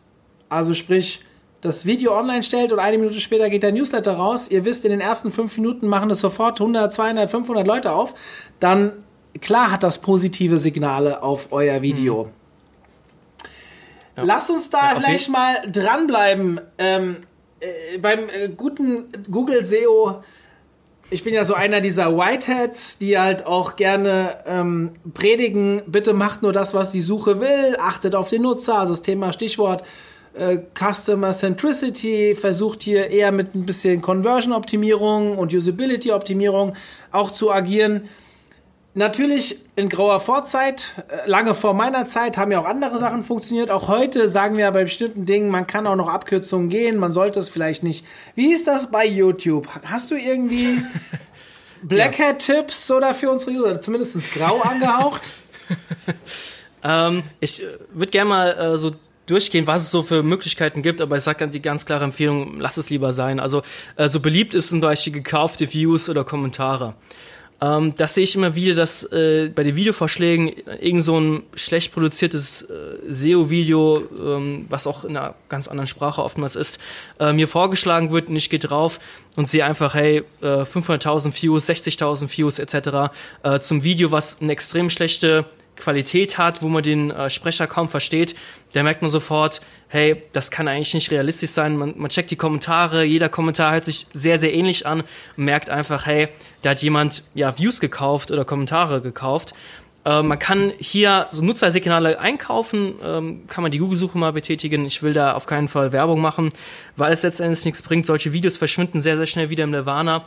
[0.49, 1.23] also sprich,
[1.61, 4.91] das Video online stellt und eine Minute später geht der Newsletter raus, ihr wisst, in
[4.91, 8.15] den ersten fünf Minuten machen es sofort 100, 200, 500 Leute auf,
[8.61, 8.93] dann
[9.41, 12.25] klar hat das positive Signale auf euer Video.
[12.25, 12.31] Mhm.
[14.17, 14.25] Ja.
[14.25, 16.61] Lasst uns da ja, vielleicht mal dranbleiben.
[16.79, 17.17] Ähm,
[17.61, 20.23] äh, beim äh, guten Google SEO,
[21.11, 26.43] ich bin ja so einer dieser Whiteheads, die halt auch gerne ähm, predigen, bitte macht
[26.43, 29.85] nur das, was die Suche will, achtet auf den Nutzer, also das Thema Stichwort
[30.35, 36.75] äh, Customer Centricity, versucht hier eher mit ein bisschen Conversion-Optimierung und Usability-Optimierung
[37.13, 38.09] auch zu agieren.
[38.99, 43.71] Natürlich in grauer Vorzeit, äh, lange vor meiner Zeit, haben ja auch andere Sachen funktioniert.
[43.71, 47.39] Auch heute sagen wir bei bestimmten Dingen, man kann auch noch Abkürzungen gehen, man sollte
[47.39, 48.07] es vielleicht nicht.
[48.37, 49.69] Wie ist das bei YouTube?
[49.85, 50.83] Hast du irgendwie
[51.83, 53.83] Blackhead-Tipps oder für unsere User?
[53.83, 55.31] Zumindest grau angehaucht?
[56.83, 58.93] ähm, ich äh, würde gerne mal äh, so
[59.27, 62.79] durchgehen, was es so für Möglichkeiten gibt, aber ich sage die ganz klare Empfehlung, lass
[62.79, 63.41] es lieber sein.
[63.41, 63.61] Also
[63.97, 66.95] äh, so beliebt ist zum Beispiel gekaufte Views oder Kommentare.
[67.61, 71.93] Ähm, das sehe ich immer wieder, dass äh, bei den Videovorschlägen irgend so ein schlecht
[71.93, 76.79] produziertes äh, SEO-Video, ähm, was auch in einer ganz anderen Sprache oftmals ist,
[77.19, 79.01] äh, mir vorgeschlagen wird und ich gehe drauf
[79.37, 83.13] und sehe einfach, hey, äh, 500.000 Views, 60.000 Views etc.
[83.43, 87.89] Äh, zum Video, was eine extrem schlechte Qualität hat, wo man den äh, Sprecher kaum
[87.89, 88.35] versteht,
[88.73, 91.77] da merkt man sofort, hey, das kann eigentlich nicht realistisch sein.
[91.77, 95.03] Man, man checkt die Kommentare, jeder Kommentar hört sich sehr, sehr ähnlich an
[95.37, 96.29] und merkt einfach, hey,
[96.63, 99.55] da hat jemand ja Views gekauft oder Kommentare gekauft.
[100.05, 104.87] Äh, man kann hier so Nutzersignale einkaufen, ähm, kann man die Google-Suche mal betätigen.
[104.87, 106.53] Ich will da auf keinen Fall Werbung machen,
[106.97, 108.07] weil es letztendlich nichts bringt.
[108.07, 110.25] Solche Videos verschwinden sehr, sehr schnell wieder im Nirvana,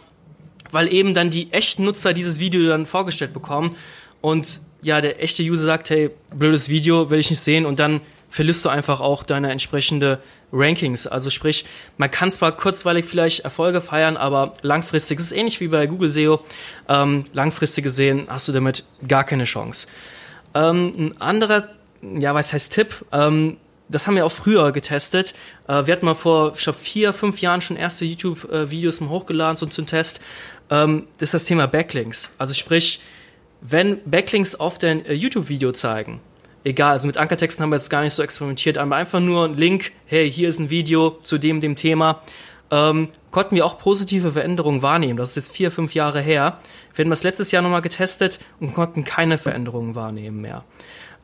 [0.72, 3.76] weil eben dann die echten Nutzer dieses Video dann vorgestellt bekommen
[4.22, 8.02] und ja, der echte User sagt, hey, blödes Video, will ich nicht sehen und dann
[8.30, 10.20] verlierst du einfach auch deine entsprechende
[10.52, 11.08] Rankings.
[11.08, 11.66] Also sprich,
[11.98, 16.10] man kann zwar kurzweilig vielleicht Erfolge feiern, aber langfristig, es ist ähnlich wie bei Google
[16.10, 16.40] SEO,
[16.88, 19.88] ähm, langfristig gesehen hast du damit gar keine Chance.
[20.54, 21.70] Ähm, ein anderer,
[22.02, 23.06] ja, was heißt Tipp?
[23.12, 23.58] Ähm,
[23.90, 25.34] das haben wir auch früher getestet.
[25.68, 29.58] Äh, wir hatten mal vor, ich glaube, vier, fünf Jahren schon erste YouTube-Videos mal hochgeladen,
[29.58, 30.22] so zum Test.
[30.70, 32.30] Ähm, das ist das Thema Backlinks.
[32.38, 33.02] Also sprich,
[33.62, 36.22] wenn Backlinks auf dein äh, YouTube-Video zeigen,
[36.64, 39.56] egal, also mit Ankertexten haben wir jetzt gar nicht so experimentiert, aber einfach nur ein
[39.56, 42.22] Link, hey, hier ist ein Video zu dem, dem Thema,
[42.72, 45.18] ähm, konnten wir auch positive Veränderungen wahrnehmen.
[45.18, 46.60] Das ist jetzt vier, fünf Jahre her.
[46.94, 50.64] Wir haben das letztes Jahr nochmal getestet und konnten keine Veränderungen wahrnehmen mehr.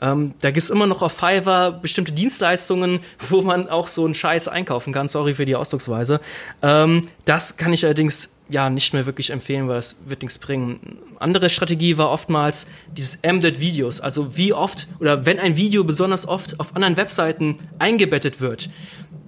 [0.02, 4.14] Ähm, da gibt es immer noch auf Fiverr bestimmte Dienstleistungen, wo man auch so einen
[4.14, 5.08] Scheiß einkaufen kann.
[5.08, 6.20] Sorry für die Ausdrucksweise.
[6.62, 11.00] Ähm, das kann ich allerdings ja nicht mehr wirklich empfehlen, weil es wird nichts bringen.
[11.20, 16.28] Andere Strategie war oftmals dieses Embedded Videos, also wie oft oder wenn ein Video besonders
[16.28, 18.70] oft auf anderen Webseiten eingebettet wird,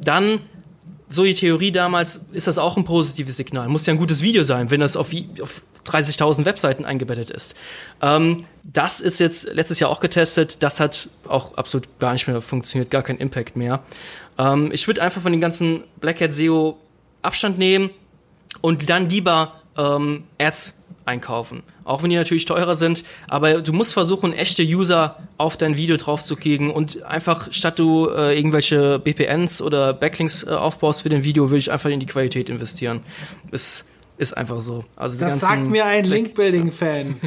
[0.02, 0.42] dann
[1.10, 3.70] so die Theorie damals ist das auch ein positives Signal.
[3.70, 7.56] Muss ja ein gutes Video sein, wenn das auf, auf 30.000 Webseiten eingebettet ist.
[8.02, 10.62] Ähm, das ist jetzt letztes Jahr auch getestet.
[10.62, 13.82] Das hat auch absolut gar nicht mehr funktioniert, gar keinen Impact mehr.
[14.38, 16.78] Ähm, ich würde einfach von den ganzen Black Hat SEO
[17.22, 17.90] Abstand nehmen
[18.62, 21.64] und dann lieber ähm, Ads einkaufen.
[21.86, 25.96] Auch wenn die natürlich teurer sind, aber du musst versuchen, echte User auf dein Video
[25.96, 31.50] draufzukriegen und einfach, statt du äh, irgendwelche BPNs oder Backlinks äh, aufbaust für den Video,
[31.50, 33.02] will ich einfach in die Qualität investieren.
[33.52, 34.84] Ist, ist einfach so.
[34.98, 37.22] Also das sagt mir ein Link-Building-Fan.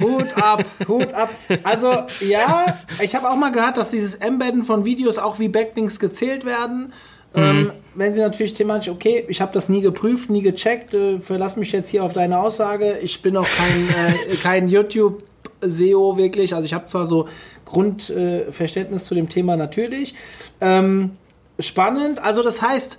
[0.00, 1.30] Hut ab, Hut ab.
[1.62, 5.98] Also ja, ich habe auch mal gehört, dass dieses Embedden von Videos auch wie Backlinks
[5.98, 6.92] gezählt werden.
[7.34, 7.42] Mhm.
[7.42, 11.56] Ähm, wenn sie natürlich thematisch, okay, ich habe das nie geprüft, nie gecheckt, äh, verlass
[11.56, 12.98] mich jetzt hier auf deine Aussage.
[13.02, 13.88] Ich bin auch kein,
[14.32, 15.24] äh, kein YouTube.
[15.64, 17.28] SEO wirklich, also ich habe zwar so
[17.64, 20.16] Grundverständnis äh, zu dem Thema natürlich.
[20.60, 21.12] Ähm,
[21.60, 22.98] spannend, also das heißt,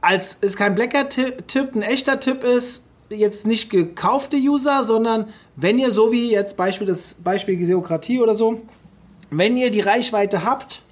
[0.00, 5.90] als es kein Blacker-Tipp, ein echter Tipp ist, jetzt nicht gekaufte User, sondern wenn ihr
[5.90, 8.60] so wie jetzt Beispiel das Beispiel Geokratie oder so,
[9.30, 10.82] wenn ihr die Reichweite habt,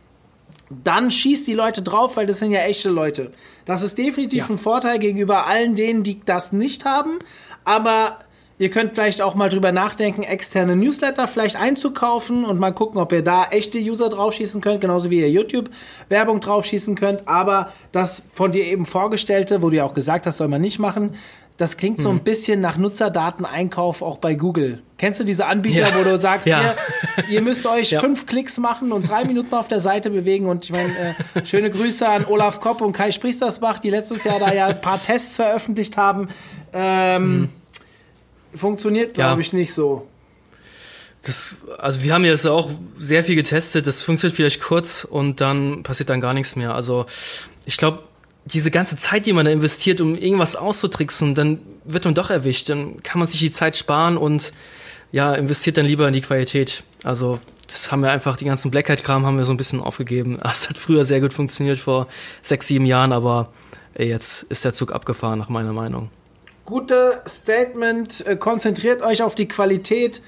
[0.71, 3.33] dann schießt die Leute drauf, weil das sind ja echte Leute.
[3.65, 4.55] Das ist definitiv ja.
[4.55, 7.19] ein Vorteil gegenüber allen denen, die das nicht haben.
[7.65, 8.19] Aber
[8.61, 13.13] Ihr könnt vielleicht auch mal drüber nachdenken, externe Newsletter vielleicht einzukaufen und mal gucken, ob
[13.13, 17.29] ihr da echte User draufschießen könnt, genauso wie ihr YouTube-Werbung draufschießen könnt.
[17.29, 20.81] Aber das von dir eben vorgestellte, wo du ja auch gesagt hast, soll man nicht
[20.81, 21.15] machen,
[21.59, 22.25] das klingt so ein hm.
[22.25, 24.81] bisschen nach Nutzerdateneinkauf auch bei Google.
[24.97, 25.99] Kennst du diese Anbieter, ja.
[25.99, 26.77] wo du sagst, ja.
[27.17, 28.01] hier, ihr müsst euch ja.
[28.01, 30.47] fünf Klicks machen und drei Minuten auf der Seite bewegen?
[30.47, 34.39] Und ich meine, äh, schöne Grüße an Olaf Kopp und Kai Spriestersbach, die letztes Jahr
[34.39, 36.29] da ja ein paar Tests veröffentlicht haben.
[36.73, 37.49] Ähm, hm.
[38.55, 40.07] Funktioniert, glaube ich, nicht so.
[41.23, 43.89] Das, also wir haben jetzt auch sehr viel getestet.
[43.89, 46.77] Das funktioniert vielleicht kurz und dann passiert dann gar nichts mehr.
[46.77, 47.07] Also
[47.67, 48.05] ich glaube,
[48.53, 52.69] diese ganze Zeit, die man da investiert, um irgendwas auszutricksen, dann wird man doch erwischt.
[52.69, 54.53] Dann kann man sich die Zeit sparen und
[55.13, 56.83] ja, investiert dann lieber in die Qualität.
[57.05, 60.39] Also das haben wir einfach, die ganzen Blackhead-Kram haben wir so ein bisschen aufgegeben.
[60.43, 62.09] Das hat früher sehr gut funktioniert, vor
[62.43, 63.53] sechs, sieben Jahren, aber
[63.97, 66.11] jetzt ist der Zug abgefahren, nach meiner Meinung.
[66.65, 70.23] Gute Statement, äh, konzentriert euch auf die Qualität.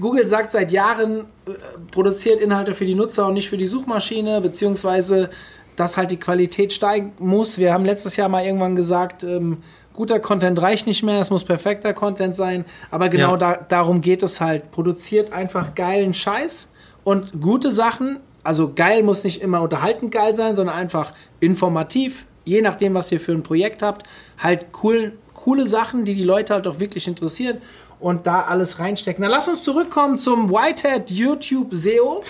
[0.00, 1.52] Google sagt seit Jahren, äh,
[1.90, 5.30] produziert Inhalte für die Nutzer und nicht für die Suchmaschine, beziehungsweise
[5.78, 7.58] dass halt die Qualität steigen muss.
[7.58, 9.58] Wir haben letztes Jahr mal irgendwann gesagt, ähm,
[9.92, 12.64] guter Content reicht nicht mehr, es muss perfekter Content sein.
[12.90, 13.36] Aber genau ja.
[13.36, 14.70] da, darum geht es halt.
[14.72, 18.18] Produziert einfach geilen Scheiß und gute Sachen.
[18.42, 22.26] Also geil muss nicht immer unterhaltend geil sein, sondern einfach informativ.
[22.44, 24.06] Je nachdem, was ihr für ein Projekt habt,
[24.38, 27.58] halt cool, coole Sachen, die die Leute halt auch wirklich interessieren
[28.00, 29.22] und da alles reinstecken.
[29.22, 32.24] Dann lass uns zurückkommen zum Whitehead YouTube SEO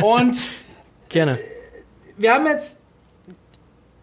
[0.00, 0.48] und
[1.08, 1.38] gerne.
[2.16, 2.81] Wir haben jetzt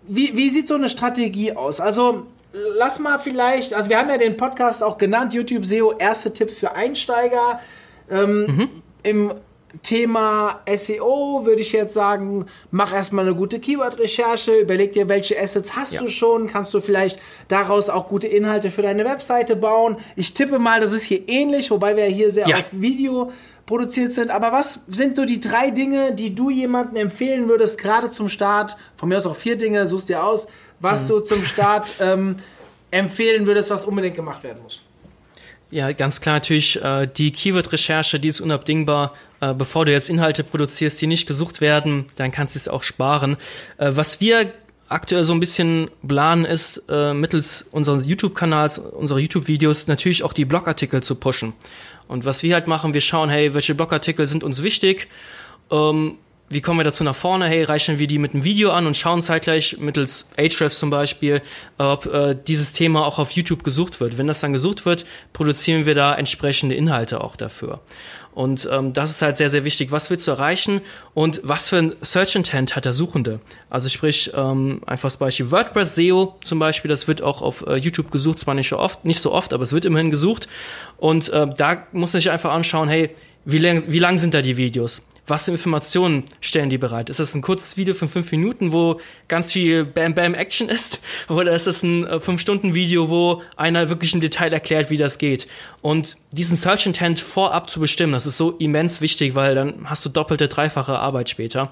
[0.10, 1.80] wie, wie sieht so eine Strategie aus?
[1.80, 6.34] Also lass mal vielleicht, also wir haben ja den Podcast auch genannt, YouTube SEO, erste
[6.34, 7.60] Tipps für Einsteiger.
[8.10, 8.70] Ähm, mhm.
[9.04, 9.34] Im
[9.84, 15.76] Thema SEO würde ich jetzt sagen, mach erstmal eine gute Keyword-Recherche, überleg dir, welche Assets
[15.76, 16.02] hast ja.
[16.02, 19.98] du schon, kannst du vielleicht daraus auch gute Inhalte für deine Webseite bauen.
[20.16, 22.58] Ich tippe mal, das ist hier ähnlich, wobei wir hier sehr ja.
[22.58, 23.32] auf Video
[23.66, 24.32] produziert sind.
[24.32, 28.76] Aber was sind so die drei Dinge, die du jemandem empfehlen würdest, gerade zum Start?
[28.96, 30.48] Von mir aus auch vier Dinge, suchst dir aus,
[30.80, 31.08] was mhm.
[31.08, 32.38] du zum Start ähm,
[32.90, 34.82] empfehlen würdest, was unbedingt gemacht werden muss.
[35.72, 39.14] Ja, ganz klar natürlich äh, die Keyword-Recherche, die ist unabdingbar.
[39.40, 42.84] Äh, bevor du jetzt Inhalte produzierst, die nicht gesucht werden, dann kannst du es auch
[42.84, 43.38] sparen.
[43.78, 44.52] Äh, was wir
[44.90, 50.46] aktuell so ein bisschen planen ist, äh, mittels unseres YouTube-Kanals, unserer YouTube-Videos natürlich auch die
[50.46, 51.54] Blogartikel zu pushen.
[52.08, 55.08] Und was wir halt machen, wir schauen, hey, welche Blogartikel sind uns wichtig?
[55.70, 56.18] Ähm,
[56.50, 57.48] wie kommen wir dazu nach vorne?
[57.48, 61.42] Hey, reichen wir die mit einem Video an und schauen zeitgleich mittels Ahrefs zum Beispiel,
[61.78, 64.18] ob äh, dieses Thema auch auf YouTube gesucht wird.
[64.18, 67.82] Wenn das dann gesucht wird, produzieren wir da entsprechende Inhalte auch dafür.
[68.34, 69.92] Und ähm, das ist halt sehr, sehr wichtig.
[69.92, 70.82] Was willst du erreichen
[71.14, 73.42] und was für ein Search Intent hat der Suchende?
[73.70, 77.76] Also sprich, ähm, einfach das Beispiel WordPress SEO zum Beispiel, das wird auch auf äh,
[77.76, 80.48] YouTube gesucht, zwar nicht so oft, nicht so oft, aber es wird immerhin gesucht.
[80.98, 83.10] Und äh, da muss man sich einfach anschauen, hey,
[83.46, 85.02] wie lang, wie lang sind da die Videos?
[85.30, 87.10] Was für Informationen stellen die bereit?
[87.10, 91.02] Ist das ein kurzes Video von fünf Minuten, wo ganz viel Bam Bam Action ist?
[91.30, 94.98] Oder ist das ein äh, fünf Stunden Video, wo einer wirklich im Detail erklärt, wie
[94.98, 95.48] das geht?
[95.82, 100.04] Und diesen Search Intent vorab zu bestimmen, das ist so immens wichtig, weil dann hast
[100.04, 101.72] du doppelte, dreifache Arbeit später.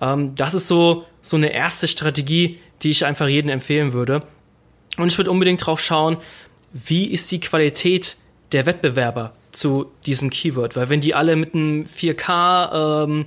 [0.00, 4.22] Ähm, das ist so, so eine erste Strategie, die ich einfach jedem empfehlen würde.
[4.96, 6.16] Und ich würde unbedingt drauf schauen,
[6.72, 8.16] wie ist die Qualität
[8.52, 13.26] der Wettbewerber zu diesem Keyword, weil wenn die alle mit einem 4K ähm,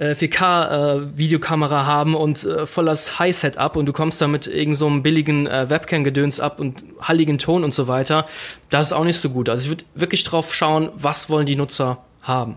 [0.00, 4.74] 4K äh, Videokamera haben und äh, volles High Setup und du kommst da mit irgendeinem
[4.74, 8.26] so billigen äh, Webcam Gedöns ab und halligen Ton und so weiter,
[8.70, 9.50] das ist auch nicht so gut.
[9.50, 12.56] Also ich würde wirklich drauf schauen, was wollen die Nutzer haben.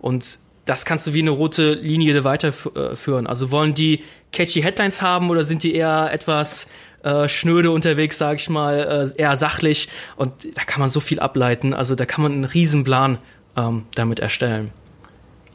[0.00, 3.26] Und das kannst du wie eine rote Linie weiterführen.
[3.26, 6.68] Also wollen die catchy Headlines haben oder sind die eher etwas
[7.02, 9.88] äh, schnöde unterwegs, sag ich mal, äh, eher sachlich.
[10.16, 11.74] Und da kann man so viel ableiten.
[11.74, 13.18] Also da kann man einen Riesenplan
[13.56, 14.70] ähm, damit erstellen.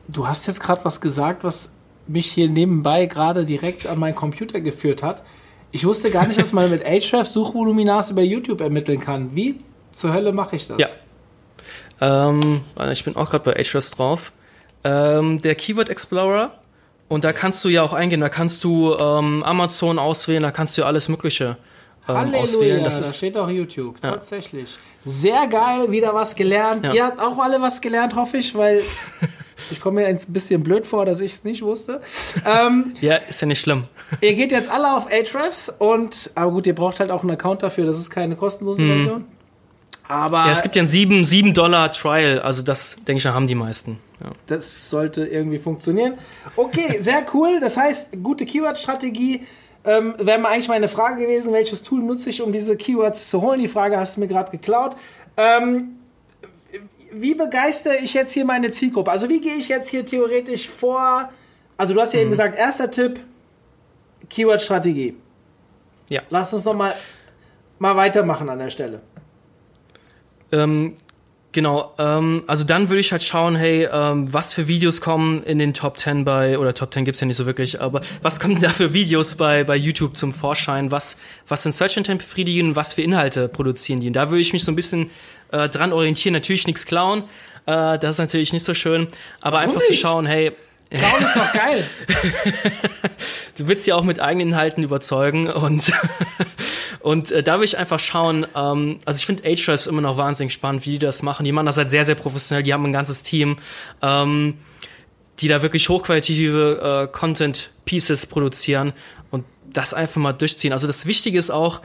[0.07, 1.73] Du hast jetzt gerade was gesagt, was
[2.07, 5.23] mich hier nebenbei gerade direkt an meinen Computer geführt hat.
[5.71, 9.35] Ich wusste gar nicht, dass man mit Ahrefs Suchvoluminas über YouTube ermitteln kann.
[9.35, 9.57] Wie
[9.91, 10.77] zur Hölle mache ich das?
[10.79, 10.87] Ja.
[11.99, 14.31] Ähm, ich bin auch gerade bei Ahrefs drauf.
[14.83, 16.51] Ähm, der Keyword Explorer
[17.07, 20.77] und da kannst du ja auch eingehen, da kannst du ähm, Amazon auswählen, da kannst
[20.77, 21.57] du alles Mögliche
[22.07, 22.83] ähm, Halleluja, auswählen.
[22.83, 24.11] Das ist, da steht auch YouTube, ja.
[24.11, 24.77] tatsächlich.
[25.05, 26.85] Sehr geil, wieder was gelernt.
[26.85, 26.93] Ja.
[26.93, 28.81] Ihr habt auch alle was gelernt, hoffe ich, weil
[29.71, 32.01] ich komme mir ein bisschen blöd vor, dass ich es nicht wusste.
[32.45, 33.85] Ähm, ja, ist ja nicht schlimm.
[34.21, 37.63] Ihr geht jetzt alle auf Ahrefs und, aber gut, ihr braucht halt auch einen Account
[37.63, 39.25] dafür, das ist keine kostenlose mhm.
[40.07, 43.47] Aber ja, es gibt ja einen 7, 7 Dollar Trial, also das, denke ich, haben
[43.47, 43.99] die meisten.
[44.21, 44.31] Ja.
[44.47, 46.15] Das sollte irgendwie funktionieren.
[46.55, 47.59] Okay, sehr cool.
[47.59, 49.45] Das heißt, gute Keyword-Strategie.
[49.83, 53.41] Ähm, Wäre mal eigentlich meine Frage gewesen, welches Tool nutze ich, um diese Keywords zu
[53.41, 53.59] holen?
[53.59, 54.95] Die Frage hast du mir gerade geklaut.
[55.35, 55.97] Ähm,
[57.11, 59.11] wie begeistere ich jetzt hier meine Zielgruppe?
[59.11, 61.29] Also wie gehe ich jetzt hier theoretisch vor?
[61.77, 62.23] Also du hast ja mhm.
[62.23, 63.19] eben gesagt, erster Tipp,
[64.29, 65.15] Keyword-Strategie.
[66.09, 66.21] Ja.
[66.29, 66.95] Lass uns noch mal,
[67.79, 69.01] mal weitermachen an der Stelle.
[70.51, 70.95] Ähm,
[71.57, 75.57] Genau, ähm, also dann würde ich halt schauen, hey, ähm, was für Videos kommen in
[75.57, 78.61] den Top 10 bei, oder Top 10 gibt's ja nicht so wirklich, aber was kommen
[78.61, 80.91] da für Videos bei, bei YouTube zum Vorschein?
[80.91, 82.75] Was, was sind Search Intent befriedigen?
[82.75, 84.07] Was für Inhalte produzieren die?
[84.07, 85.09] Und da würde ich mich so ein bisschen
[85.51, 86.33] äh, dran orientieren.
[86.33, 87.23] Natürlich nichts klauen,
[87.65, 89.07] äh, das ist natürlich nicht so schön,
[89.41, 89.99] aber Warum einfach nicht?
[89.99, 90.51] zu schauen, hey,
[90.89, 91.85] Klauen ist doch geil.
[93.57, 95.91] du willst ja auch mit eigenen Inhalten überzeugen und
[97.07, 100.51] Und äh, da will ich einfach schauen, ähm, also ich finde Ahrefs immer noch wahnsinnig
[100.51, 101.45] spannend, wie die das machen.
[101.45, 103.59] Die machen das halt sehr, sehr professionell, die haben ein ganzes Team,
[104.01, 104.55] ähm,
[105.39, 108.91] die da wirklich hochqualitative äh, Content-Pieces produzieren
[109.31, 110.73] und das einfach mal durchziehen.
[110.73, 111.81] Also das Wichtige ist auch,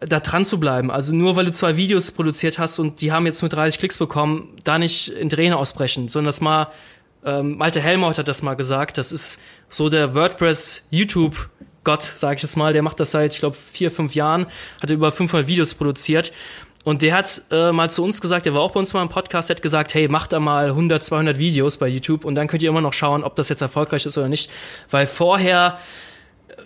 [0.00, 0.90] da dran zu bleiben.
[0.90, 3.96] Also nur weil du zwei Videos produziert hast und die haben jetzt nur 30 Klicks
[3.96, 6.66] bekommen, da nicht in Tränen ausbrechen, sondern das mal,
[7.26, 11.48] ähm, Malte Helmholtz hat das mal gesagt, das ist so der WordPress YouTube
[11.86, 14.46] Gott, sage ich jetzt mal, der macht das seit, ich glaube, vier, fünf Jahren,
[14.82, 16.32] hat über 500 Videos produziert.
[16.82, 19.08] Und der hat äh, mal zu uns gesagt, der war auch bei uns mal im
[19.08, 22.48] Podcast, der hat gesagt, hey, macht da mal 100, 200 Videos bei YouTube und dann
[22.48, 24.50] könnt ihr immer noch schauen, ob das jetzt erfolgreich ist oder nicht.
[24.90, 25.78] Weil vorher,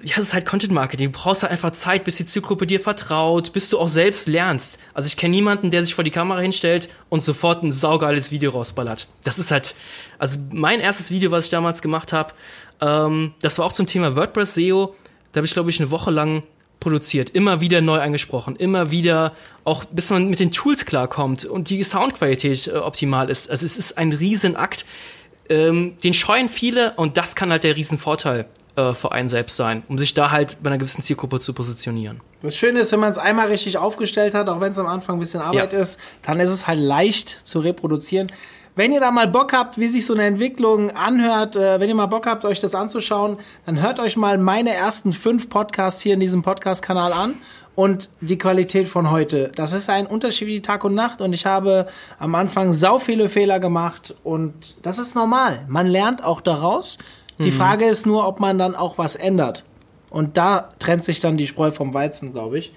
[0.03, 1.13] ja, es ist halt Content Marketing.
[1.13, 4.79] Du brauchst halt einfach Zeit, bis die Zielgruppe dir vertraut, bis du auch selbst lernst.
[4.95, 8.51] Also ich kenne niemanden, der sich vor die Kamera hinstellt und sofort ein saugeiles Video
[8.51, 9.09] rausballert.
[9.25, 9.75] Das ist halt,
[10.19, 12.33] also mein erstes Video, was ich damals gemacht habe,
[12.81, 14.95] ähm, das war auch zum Thema WordPress SEO.
[15.33, 16.43] Da habe ich, glaube ich, eine Woche lang
[16.81, 19.35] produziert, immer wieder neu eingesprochen, immer wieder,
[19.65, 23.51] auch bis man mit den Tools klarkommt und die Soundqualität äh, optimal ist.
[23.51, 24.87] Also es ist ein Riesenakt,
[25.51, 28.47] ähm, den scheuen viele und das kann halt der Riesenvorteil
[28.81, 32.21] äh, für einen selbst sein, um sich da halt bei einer gewissen Zielgruppe zu positionieren.
[32.43, 35.17] Das Schöne ist, wenn man es einmal richtig aufgestellt hat, auch wenn es am Anfang
[35.17, 35.81] ein bisschen Arbeit ja.
[35.81, 38.29] ist, dann ist es halt leicht zu reproduzieren.
[38.77, 41.95] Wenn ihr da mal Bock habt, wie sich so eine Entwicklung anhört, äh, wenn ihr
[41.95, 46.15] mal Bock habt, euch das anzuschauen, dann hört euch mal meine ersten fünf Podcasts hier
[46.15, 47.35] in diesem Podcast-Kanal an
[47.75, 49.51] und die Qualität von heute.
[49.55, 51.87] Das ist ein Unterschied wie Tag und Nacht und ich habe
[52.19, 55.65] am Anfang sau viele Fehler gemacht und das ist normal.
[55.69, 56.99] Man lernt auch daraus.
[57.41, 57.57] Die mhm.
[57.57, 59.65] Frage ist nur, ob man dann auch was ändert.
[60.11, 62.73] Und da trennt sich dann die Spreu vom Weizen, glaube ich.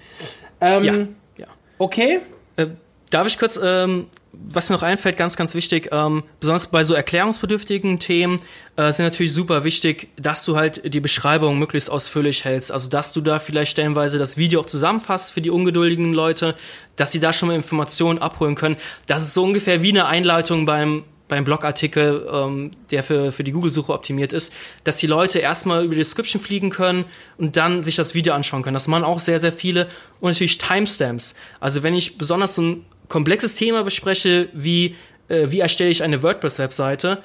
[0.60, 0.94] Ähm, ja,
[1.36, 1.46] ja.
[1.78, 2.20] Okay.
[2.56, 2.68] Äh,
[3.10, 4.06] darf ich kurz ähm,
[4.48, 8.40] was mir noch einfällt, ganz, ganz wichtig, ähm, besonders bei so erklärungsbedürftigen Themen,
[8.76, 12.72] äh, sind natürlich super wichtig, dass du halt die Beschreibung möglichst ausführlich hältst.
[12.72, 16.54] Also, dass du da vielleicht stellenweise das Video auch zusammenfasst für die ungeduldigen Leute,
[16.96, 18.76] dass sie da schon mal Informationen abholen können.
[19.06, 23.52] Das ist so ungefähr wie eine Einleitung beim beim Blogartikel, ähm, der für, für die
[23.52, 24.52] Google-Suche optimiert ist,
[24.84, 27.04] dass die Leute erstmal über die Description fliegen können
[27.38, 28.74] und dann sich das Video anschauen können.
[28.74, 29.88] Das machen auch sehr, sehr viele.
[30.20, 31.34] Und natürlich Timestamps.
[31.58, 34.94] Also wenn ich besonders so ein komplexes Thema bespreche, wie
[35.28, 37.22] äh, wie erstelle ich eine WordPress-Webseite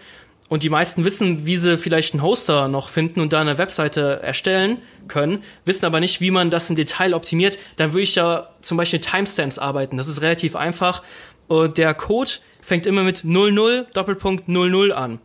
[0.48, 4.22] und die meisten wissen, wie sie vielleicht einen Hoster noch finden und da eine Webseite
[4.24, 8.50] erstellen können, wissen aber nicht, wie man das im Detail optimiert, dann würde ich ja
[8.62, 9.98] zum Beispiel Timestamps arbeiten.
[9.98, 11.04] Das ist relativ einfach.
[11.50, 12.32] Der Code
[12.70, 15.20] fängt immer mit 00 Doppelpunkt 00 an.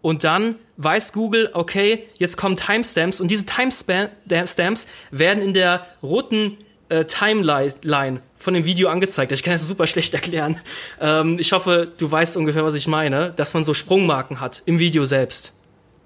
[0.00, 6.56] Und dann weiß Google, okay, jetzt kommen Timestamps und diese Timestamps werden in der roten
[6.88, 9.32] äh, Timeline von dem Video angezeigt.
[9.32, 10.60] Ich kann das super schlecht erklären.
[11.00, 14.78] Ähm, ich hoffe, du weißt ungefähr, was ich meine, dass man so Sprungmarken hat im
[14.78, 15.52] Video selbst.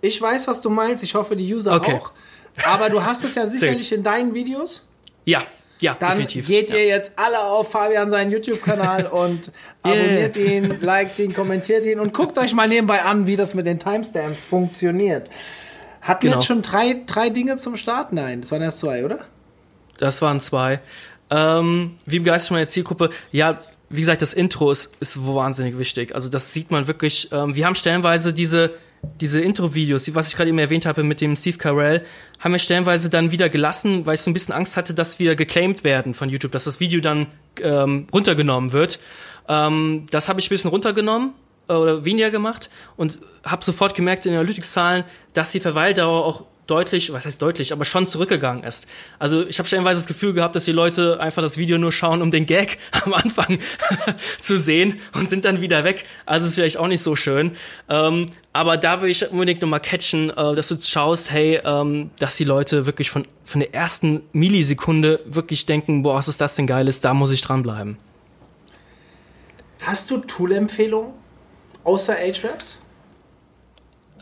[0.01, 1.05] Ich weiß, was du meinst.
[1.05, 1.95] Ich hoffe, die User okay.
[1.95, 2.13] auch.
[2.65, 4.89] Aber du hast es ja sicherlich in deinen Videos.
[5.25, 5.45] Ja,
[5.83, 6.47] ja, Dann definitiv.
[6.47, 10.51] geht ihr jetzt alle auf Fabian seinen YouTube-Kanal und abonniert yeah.
[10.51, 13.79] ihn, liked ihn, kommentiert ihn und guckt euch mal nebenbei an, wie das mit den
[13.79, 15.29] Timestamps funktioniert.
[16.01, 16.33] Hatten genau.
[16.33, 18.13] wir jetzt schon drei, drei Dinge zum Start?
[18.13, 19.21] Nein, das waren erst zwei, oder?
[19.99, 20.81] Das waren zwei.
[21.31, 23.11] Ähm, wie begeistert meine Zielgruppe?
[23.31, 26.15] Ja, wie gesagt, das Intro ist, ist wahnsinnig wichtig.
[26.15, 27.31] Also das sieht man wirklich.
[27.31, 28.73] Ähm, wir haben stellenweise diese
[29.21, 32.05] diese Intro-Videos, was ich gerade eben erwähnt habe mit dem Steve Carell,
[32.39, 35.35] haben wir stellenweise dann wieder gelassen, weil ich so ein bisschen Angst hatte, dass wir
[35.35, 37.27] geclaimed werden von YouTube, dass das Video dann
[37.61, 39.01] ähm, runtergenommen wird.
[39.49, 41.33] Ähm, das habe ich ein bisschen runtergenommen
[41.69, 46.45] äh, oder weniger gemacht und habe sofort gemerkt in den Analytics-Zahlen, dass die Verweildauer auch
[46.73, 48.89] deutlich, was heißt deutlich, aber schon zurückgegangen ist.
[49.19, 52.23] Also ich habe stellenweise das Gefühl gehabt, dass die Leute einfach das Video nur schauen,
[52.23, 53.59] um den Gag am Anfang
[54.41, 56.07] zu sehen und sind dann wieder weg.
[56.25, 57.57] Also ist vielleicht auch nicht so schön.
[57.91, 62.37] Ähm, aber da würde ich unbedingt nochmal catchen, äh, dass du schaust, hey, ähm, dass
[62.37, 66.67] die Leute wirklich von, von der ersten Millisekunde wirklich denken, boah, was ist das denn
[66.67, 67.99] Geiles, da muss ich dranbleiben.
[69.81, 71.13] Hast du Tool-Empfehlungen
[71.85, 72.79] außer Ahrefs?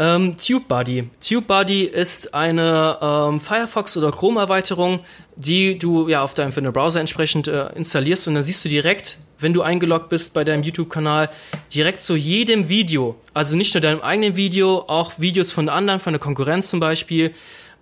[0.01, 1.11] Ähm, TubeBuddy.
[1.21, 5.01] TubeBuddy ist eine ähm, Firefox oder Chrome-Erweiterung,
[5.37, 9.53] die du ja auf deinem Browser entsprechend äh, installierst und dann siehst du direkt, wenn
[9.53, 11.29] du eingeloggt bist bei deinem YouTube-Kanal,
[11.75, 16.15] direkt zu jedem Video, also nicht nur deinem eigenen Video, auch Videos von anderen, von
[16.15, 17.35] der Konkurrenz zum Beispiel,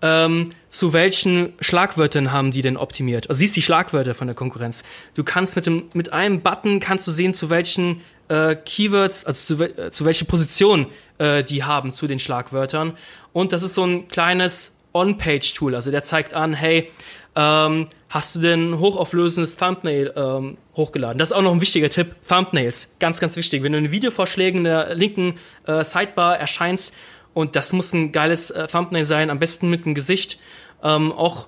[0.02, 3.28] ähm, zu welchen Schlagwörtern haben die denn optimiert.
[3.28, 4.82] Also siehst die Schlagwörter von der Konkurrenz.
[5.14, 9.56] Du kannst mit dem mit einem Button kannst du sehen, zu welchen äh, Keywords, also
[9.56, 10.86] zu, äh, zu welcher Position
[11.18, 12.96] äh, die haben zu den Schlagwörtern.
[13.32, 15.74] Und das ist so ein kleines On-Page-Tool.
[15.74, 16.90] Also der zeigt an, hey,
[17.36, 21.18] ähm, hast du denn hochauflösendes Thumbnail ähm, hochgeladen?
[21.18, 22.16] Das ist auch noch ein wichtiger Tipp.
[22.26, 23.62] Thumbnails, ganz, ganz wichtig.
[23.62, 25.34] Wenn du in Videovorschlägen in der linken
[25.66, 26.94] äh, Sidebar erscheinst
[27.34, 30.40] und das muss ein geiles äh, Thumbnail sein, am besten mit dem Gesicht,
[30.82, 31.46] ähm, auch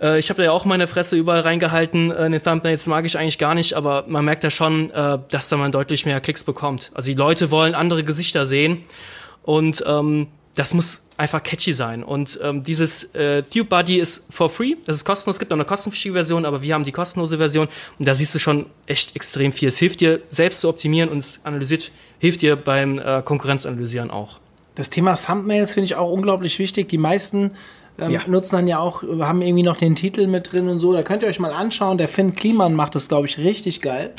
[0.00, 2.10] äh, ich habe da ja auch meine Fresse überall reingehalten.
[2.10, 5.18] Äh, in den Thumbnails mag ich eigentlich gar nicht, aber man merkt ja schon, äh,
[5.28, 6.90] dass da man deutlich mehr Klicks bekommt.
[6.94, 8.84] Also die Leute wollen andere Gesichter sehen
[9.42, 12.02] und ähm, das muss einfach catchy sein.
[12.02, 15.36] Und ähm, dieses äh, TubeBuddy ist for free, das ist kostenlos.
[15.36, 18.34] Es gibt auch eine kostenpflichtige Version, aber wir haben die kostenlose Version und da siehst
[18.34, 19.68] du schon echt extrem viel.
[19.68, 24.40] Es hilft dir selbst zu optimieren und es analysiert, hilft dir beim äh, Konkurrenzanalysieren auch.
[24.74, 26.88] Das Thema Thumbnails finde ich auch unglaublich wichtig.
[26.88, 27.52] Die meisten
[28.00, 28.20] ähm, ja.
[28.26, 30.92] nutzen dann ja auch, haben irgendwie noch den Titel mit drin und so.
[30.92, 31.98] Da könnt ihr euch mal anschauen.
[31.98, 34.12] Der Finn Kliman macht das, glaube ich, richtig geil.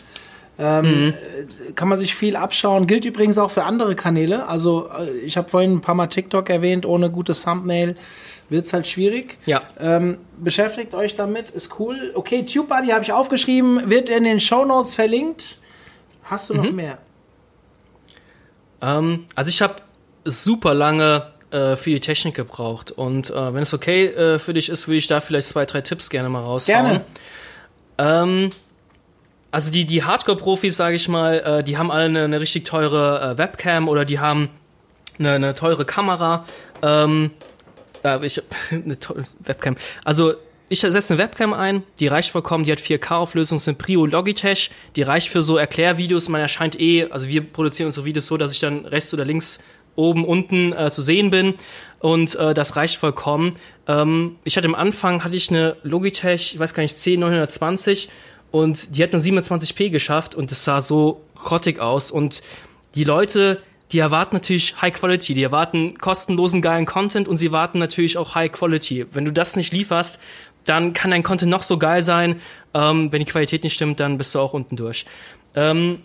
[0.60, 1.14] Ähm, mhm.
[1.14, 2.86] Äh, kann man sich viel abschauen.
[2.88, 4.48] Gilt übrigens auch für andere Kanäle.
[4.48, 6.86] Also äh, ich habe vorhin ein paar Mal TikTok erwähnt.
[6.86, 7.96] Ohne gutes Thumbnail
[8.50, 9.38] wird es halt schwierig.
[9.46, 9.62] Ja.
[9.80, 12.12] Ähm, beschäftigt euch damit, ist cool.
[12.14, 15.58] Okay, TubeBuddy habe ich aufgeschrieben, wird in den Show Notes verlinkt.
[16.24, 16.76] Hast du noch mhm.
[16.76, 16.98] mehr?
[18.82, 19.76] Ähm, also ich habe
[20.26, 22.92] super lange äh, für die Technik gebraucht.
[22.92, 25.82] Und äh, wenn es okay äh, für dich ist, würde ich da vielleicht zwei, drei
[25.82, 26.86] Tipps gerne mal raushauen.
[26.86, 27.06] Gerne.
[27.98, 28.52] Ähm,
[29.52, 33.34] also die, die Hardcore-Profis, sage ich mal, äh, die haben alle eine, eine richtig teure
[33.34, 34.50] äh, Webcam oder die haben
[35.20, 36.46] eine, eine teure Kamera.
[36.82, 37.32] Ähm,
[38.04, 38.42] äh, ich,
[38.72, 39.76] eine teure Webcam.
[40.06, 40.36] Also
[40.70, 44.72] ich setze eine Webcam ein, die reicht vollkommen, die hat 4K-Auflösung, ist eine Prio Logitech,
[44.96, 48.54] die reicht für so Erklärvideos, man erscheint eh, also wir produzieren unsere Videos so, dass
[48.54, 49.60] ich dann rechts oder links
[49.96, 51.56] oben, unten äh, zu sehen bin.
[52.00, 53.56] Und äh, das reicht vollkommen.
[53.88, 58.10] Ähm, ich hatte am Anfang hatte ich eine Logitech, ich weiß gar nicht, 10920
[58.52, 62.12] und die hat nur 27p geschafft und das sah so grottig aus.
[62.12, 62.42] Und
[62.96, 63.62] die Leute,
[63.92, 68.36] die erwarten natürlich High Quality, die erwarten kostenlosen geilen Content und sie erwarten natürlich auch
[68.36, 69.06] High Quality.
[69.12, 70.20] Wenn du das nicht lieferst,
[70.66, 72.42] dann kann dein Content noch so geil sein.
[72.74, 75.06] Ähm, wenn die Qualität nicht stimmt, dann bist du auch unten durch.
[75.56, 76.00] Ähm,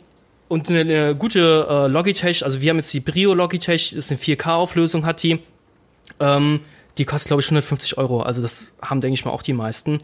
[0.49, 4.11] und eine, eine gute äh, Logitech, also wir haben jetzt die Brio Logitech, das ist
[4.11, 5.41] eine 4K-Auflösung, hat die.
[6.21, 6.61] Ähm,
[6.99, 8.23] die kostet, glaube ich, 150 Euro.
[8.23, 9.99] Also das haben, denke ich mal, auch die meisten.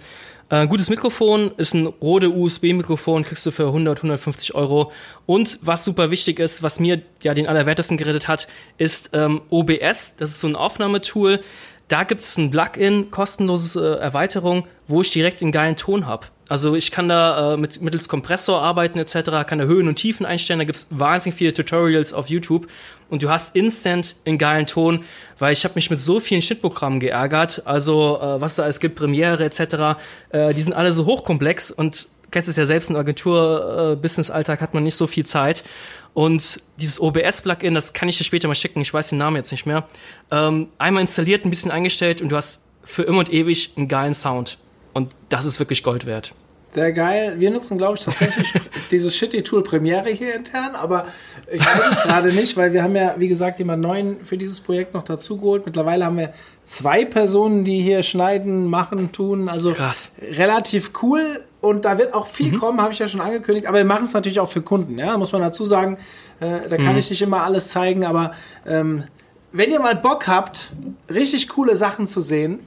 [0.50, 4.92] Äh, gutes Mikrofon ist ein Rode USB-Mikrofon, kriegst du für 100, 150 Euro.
[5.24, 10.16] Und was super wichtig ist, was mir ja den allerwertesten geredet hat, ist ähm, OBS.
[10.16, 11.40] Das ist so ein Aufnahmetool.
[11.88, 16.26] Da gibt es ein Plugin, kostenlose äh, Erweiterung, wo ich direkt einen geilen Ton habe.
[16.52, 20.26] Also ich kann da äh, mit, mittels Kompressor arbeiten etc., kann da Höhen und Tiefen
[20.26, 22.68] einstellen, da gibt's wahnsinnig viele Tutorials auf YouTube
[23.08, 25.02] und du hast instant einen geilen Ton,
[25.38, 28.96] weil ich habe mich mit so vielen Schnittprogrammen geärgert, also äh, was da alles gibt,
[28.96, 29.98] Premiere etc.,
[30.28, 34.82] äh, die sind alle so hochkomplex und kennst es ja selbst, im Agentur-Business-Alltag hat man
[34.82, 35.64] nicht so viel Zeit
[36.12, 39.52] und dieses OBS-Plugin, das kann ich dir später mal schicken, ich weiß den Namen jetzt
[39.52, 39.88] nicht mehr,
[40.30, 44.12] ähm, einmal installiert, ein bisschen eingestellt und du hast für immer und ewig einen geilen
[44.12, 44.58] Sound.
[44.92, 46.34] Und das ist wirklich Gold wert.
[46.74, 47.34] Sehr geil.
[47.38, 48.50] Wir nutzen, glaube ich, tatsächlich
[48.90, 51.06] dieses Shitty-Tool Premiere hier intern, aber
[51.50, 54.60] ich weiß es gerade nicht, weil wir haben ja, wie gesagt, jemand neuen für dieses
[54.60, 55.66] Projekt noch dazu geholt.
[55.66, 56.32] Mittlerweile haben wir
[56.64, 59.50] zwei Personen, die hier schneiden, machen, tun.
[59.50, 60.16] Also Krass.
[60.22, 61.44] relativ cool.
[61.60, 62.58] Und da wird auch viel mhm.
[62.58, 63.66] kommen, habe ich ja schon angekündigt.
[63.66, 65.98] Aber wir machen es natürlich auch für Kunden, ja, muss man dazu sagen.
[66.40, 66.98] Äh, da kann mhm.
[66.98, 68.32] ich nicht immer alles zeigen, aber
[68.66, 69.04] ähm,
[69.52, 70.72] wenn ihr mal Bock habt,
[71.10, 72.60] richtig coole Sachen zu sehen,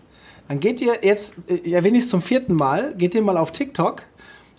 [0.47, 4.03] dann geht ihr jetzt, äh, ich es zum vierten Mal, geht ihr mal auf TikTok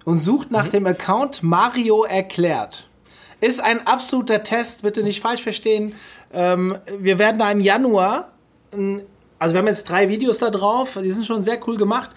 [0.05, 0.73] und sucht nach mhm.
[0.73, 2.89] dem Account Mario erklärt.
[3.41, 5.95] Ist ein absoluter Test, bitte nicht falsch verstehen.
[6.33, 8.33] Ähm, wir werden da im Januar,
[9.39, 12.11] also wir haben jetzt drei Videos da drauf, die sind schon sehr cool gemacht.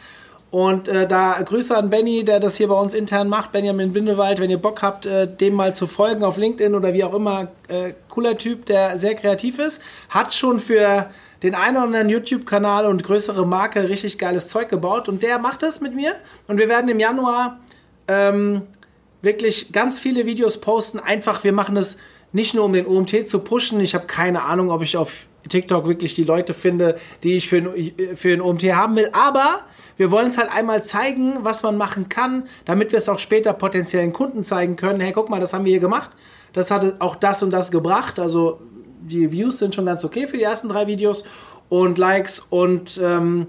[0.52, 4.40] Und äh, da Grüße an Benny, der das hier bei uns intern macht, Benjamin Bindewald,
[4.40, 7.50] wenn ihr Bock habt, äh, dem mal zu folgen auf LinkedIn oder wie auch immer,
[7.68, 11.12] äh, cooler Typ, der sehr kreativ ist, hat schon für
[11.44, 15.64] den einen oder anderen YouTube-Kanal und größere Marke richtig geiles Zeug gebaut und der macht
[15.64, 16.14] das mit mir
[16.48, 17.60] und wir werden im Januar
[18.08, 18.64] ähm,
[19.22, 21.00] wirklich ganz viele Videos posten.
[21.00, 21.98] Einfach, wir machen das
[22.32, 23.80] nicht nur um den OMT zu pushen.
[23.80, 27.74] Ich habe keine Ahnung, ob ich auf TikTok wirklich die Leute finde, die ich für,
[28.16, 29.64] für den OMT haben will, aber
[29.98, 33.54] wir wollen es halt einmal zeigen, was man machen kann, damit wir es auch später
[33.54, 35.00] potenziellen Kunden zeigen können.
[35.00, 36.12] Hey, guck mal, das haben wir hier gemacht.
[36.54, 38.20] Das hat auch das und das gebracht.
[38.20, 38.62] Also
[39.00, 41.24] die Views sind schon ganz okay für die ersten drei Videos
[41.70, 43.48] und Likes und ähm,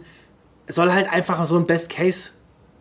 [0.69, 2.31] soll halt einfach so ein Best-Case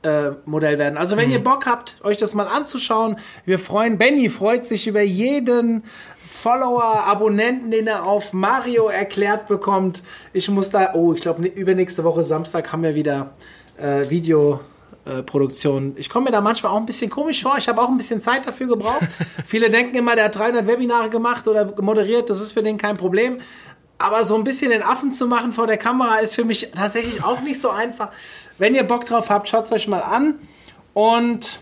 [0.03, 0.97] äh, Modell werden.
[0.97, 1.33] Also wenn mhm.
[1.33, 5.83] ihr Bock habt, euch das mal anzuschauen, wir freuen, Benny freut sich über jeden
[6.41, 10.03] Follower, Abonnenten, den er auf Mario erklärt bekommt.
[10.31, 13.31] Ich muss da, oh, ich glaube, übernächste Woche Samstag haben wir wieder
[13.77, 14.61] äh, Video.
[15.23, 15.93] Produktion.
[15.97, 17.57] Ich komme mir da manchmal auch ein bisschen komisch vor.
[17.57, 19.07] Ich habe auch ein bisschen Zeit dafür gebraucht.
[19.45, 22.29] Viele denken immer, der hat 300 Webinare gemacht oder moderiert.
[22.29, 23.39] Das ist für den kein Problem.
[23.97, 27.23] Aber so ein bisschen den Affen zu machen vor der Kamera ist für mich tatsächlich
[27.23, 28.09] auch nicht so einfach.
[28.57, 30.35] Wenn ihr Bock drauf habt, schaut es euch mal an.
[30.93, 31.59] Und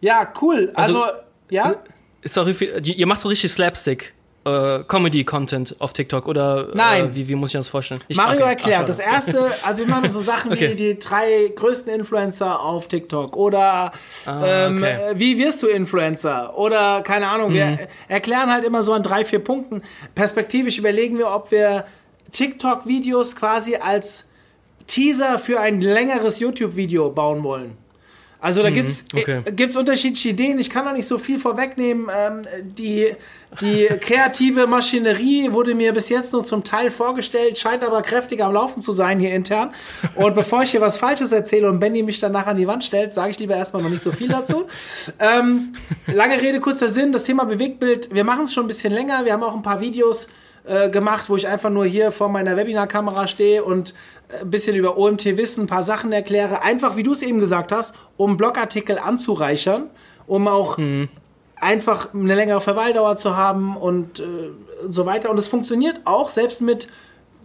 [0.00, 0.72] ja, cool.
[0.74, 1.18] Also, also
[1.50, 1.70] ja.
[1.70, 2.52] Äh, sorry,
[2.82, 4.14] ihr macht so richtig Slapstick
[4.44, 7.04] äh, Comedy-Content auf TikTok oder äh, Nein.
[7.06, 8.00] Äh, wie, wie muss ich das vorstellen?
[8.08, 8.50] Ich, Mario okay.
[8.50, 8.80] erklärt.
[8.82, 10.70] Ach, das erste, also wir machen so Sachen okay.
[10.70, 13.92] wie die drei größten Influencer auf TikTok oder
[14.26, 15.12] ah, ähm, okay.
[15.14, 17.50] wie wirst du Influencer oder keine Ahnung.
[17.50, 17.54] Mhm.
[17.54, 19.82] Wir erklären halt immer so an drei, vier Punkten.
[20.14, 21.86] Perspektivisch überlegen wir, ob wir
[22.32, 24.30] TikTok-Videos quasi als
[24.86, 27.83] Teaser für ein längeres YouTube-Video bauen wollen.
[28.44, 29.40] Also da mhm, gibt's okay.
[29.46, 30.58] äh, unterschiedliche Ideen.
[30.58, 32.10] Ich kann da nicht so viel vorwegnehmen.
[32.14, 33.16] Ähm, die,
[33.62, 38.52] die kreative Maschinerie wurde mir bis jetzt nur zum Teil vorgestellt, scheint aber kräftig am
[38.52, 39.72] Laufen zu sein hier intern.
[40.14, 43.14] Und bevor ich hier was Falsches erzähle und Benny mich danach an die Wand stellt,
[43.14, 44.66] sage ich lieber erstmal noch nicht so viel dazu.
[45.20, 45.72] ähm,
[46.06, 47.12] lange Rede, kurzer Sinn.
[47.12, 49.24] Das Thema Bewegtbild, wir machen es schon ein bisschen länger.
[49.24, 50.28] Wir haben auch ein paar Videos
[50.66, 53.92] äh, gemacht, wo ich einfach nur hier vor meiner Webinarkamera stehe und
[54.40, 57.72] ein bisschen über OMT wissen, ein paar Sachen erkläre, einfach wie du es eben gesagt
[57.72, 59.90] hast, um Blogartikel anzureichern,
[60.26, 61.08] um auch mhm.
[61.56, 65.30] einfach eine längere Verweildauer zu haben und, äh, und so weiter.
[65.30, 66.88] Und es funktioniert auch selbst mit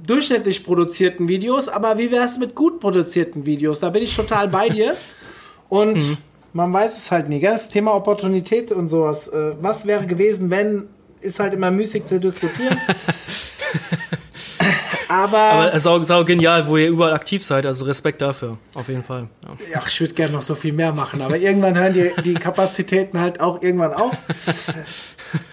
[0.06, 3.82] durchschnittlich produzierten Videos, aber wie wäre es mit gut produzierten Videos?
[3.82, 4.96] Da bin ich total bei dir.
[5.68, 6.18] Und mhm.
[6.54, 7.52] man weiß es halt nie, gell?
[7.52, 9.28] Das Thema Opportunität und sowas.
[9.28, 10.88] Äh, was wäre gewesen, wenn,
[11.22, 12.78] ist halt immer müßig zu diskutieren.
[15.10, 17.66] Aber, Aber es ist auch, sau genial, wo ihr überall aktiv seid.
[17.66, 19.28] Also Respekt dafür, auf jeden Fall.
[19.44, 21.24] Ja, ja ich würde gerne noch so viel mehr machen.
[21.24, 24.16] Aber irgendwann hören die, die Kapazitäten halt auch irgendwann auf.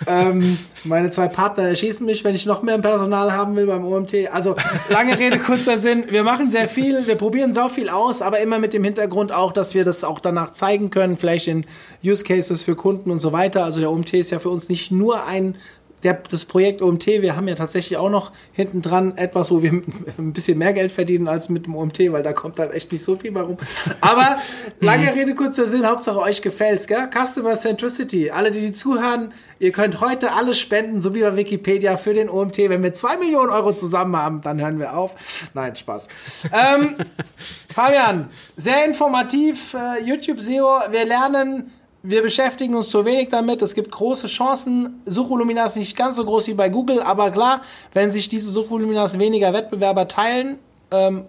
[0.06, 4.30] ähm, meine zwei Partner erschießen mich, wenn ich noch mehr Personal haben will beim OMT.
[4.30, 4.56] Also
[4.90, 6.04] lange Rede, kurzer Sinn.
[6.10, 9.52] Wir machen sehr viel, wir probieren so viel aus, aber immer mit dem Hintergrund auch,
[9.52, 11.64] dass wir das auch danach zeigen können, vielleicht in
[12.04, 13.64] Use Cases für Kunden und so weiter.
[13.64, 15.56] Also der OMT ist ja für uns nicht nur ein
[16.02, 19.72] der, das Projekt OMT, wir haben ja tatsächlich auch noch hinten dran etwas, wo wir
[20.18, 23.04] ein bisschen mehr Geld verdienen als mit dem OMT, weil da kommt halt echt nicht
[23.04, 23.56] so viel bei rum.
[24.00, 24.38] Aber
[24.80, 27.08] lange Rede, kurzer Sinn, Hauptsache euch gefällt's, gell?
[27.10, 28.30] Customer Centricity.
[28.30, 32.28] Alle, die, die zuhören, ihr könnt heute alles spenden, so wie bei Wikipedia für den
[32.28, 32.58] OMT.
[32.58, 35.14] Wenn wir zwei Millionen Euro zusammen haben, dann hören wir auf.
[35.54, 36.08] Nein, Spaß.
[36.52, 36.96] ähm,
[37.72, 40.80] Fabian, sehr informativ, äh, YouTube SEO.
[40.90, 41.72] Wir lernen
[42.08, 43.62] wir beschäftigen uns zu wenig damit.
[43.62, 45.02] Es gibt große Chancen.
[45.06, 47.60] Suchvolumina ist nicht ganz so groß wie bei Google, aber klar,
[47.92, 50.58] wenn sich diese Suchvoluminas weniger Wettbewerber teilen,
[50.90, 51.24] ähm,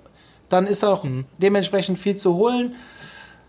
[0.49, 1.25] dann ist auch mhm.
[1.37, 2.75] dementsprechend viel zu holen.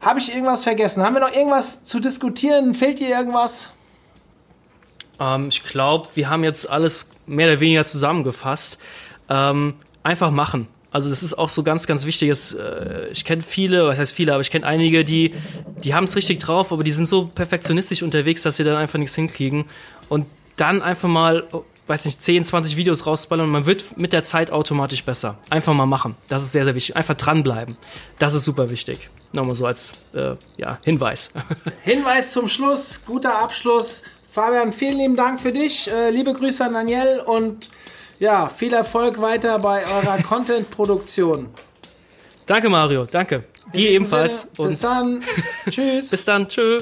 [0.01, 1.03] Habe ich irgendwas vergessen?
[1.03, 2.75] Haben wir noch irgendwas zu diskutieren?
[2.75, 3.71] Fehlt dir irgendwas?
[5.21, 8.79] Ähm, ich glaube, wir haben jetzt alles mehr oder weniger zusammengefasst.
[9.29, 10.69] Ähm, einfach machen.
[10.91, 12.55] Also das ist auch so ganz, ganz wichtiges.
[12.55, 15.35] Äh, ich kenne viele, was heißt viele, aber ich kenne einige, die,
[15.85, 18.99] die haben es richtig drauf, aber die sind so perfektionistisch unterwegs, dass sie dann einfach
[18.99, 19.67] nichts hinkriegen.
[20.09, 20.27] Und
[20.57, 21.45] dann einfach mal,
[21.87, 25.39] weiß nicht, 10, 20 Videos rausballern und man wird mit der Zeit automatisch besser.
[25.51, 26.17] Einfach mal machen.
[26.29, 26.97] Das ist sehr, sehr wichtig.
[26.97, 27.77] Einfach dranbleiben.
[28.19, 29.09] Das ist super wichtig.
[29.33, 31.33] Nochmal so als äh, ja, Hinweis.
[31.83, 34.05] Hinweis zum Schluss, guter Abschluss.
[34.31, 35.91] Fabian, vielen lieben Dank für dich.
[35.91, 37.71] Äh, liebe Grüße an Daniel und
[38.19, 41.49] ja, viel Erfolg weiter bei eurer Content-Produktion.
[42.47, 43.05] Danke, Mario.
[43.05, 43.45] Danke.
[43.75, 44.49] Dir ebenfalls.
[44.55, 45.25] Sinne, bis dann.
[45.71, 46.11] Tschüss.
[46.11, 46.49] Bis dann.
[46.49, 46.79] Tschö.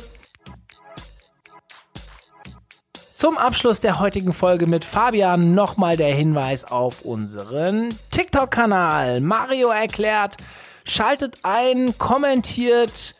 [3.15, 9.21] Zum Abschluss der heutigen Folge mit Fabian nochmal der Hinweis auf unseren TikTok-Kanal.
[9.21, 10.37] Mario erklärt,
[10.85, 13.15] schaltet ein, kommentiert,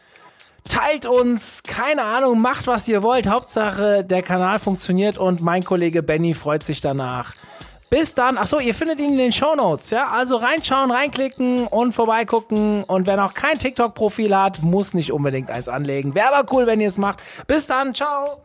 [0.69, 3.27] teilt uns, keine Ahnung, macht was ihr wollt.
[3.27, 7.33] Hauptsache der Kanal funktioniert und mein Kollege Benny freut sich danach.
[7.89, 8.37] Bis dann.
[8.37, 9.91] Achso, ihr findet ihn in den Show Notes.
[9.91, 10.11] Ja?
[10.11, 12.83] Also reinschauen, reinklicken und vorbeigucken.
[12.85, 16.15] Und wer noch kein TikTok-Profil hat, muss nicht unbedingt eins anlegen.
[16.15, 17.21] Wäre aber cool, wenn ihr es macht.
[17.47, 17.95] Bis dann.
[17.95, 18.43] Ciao.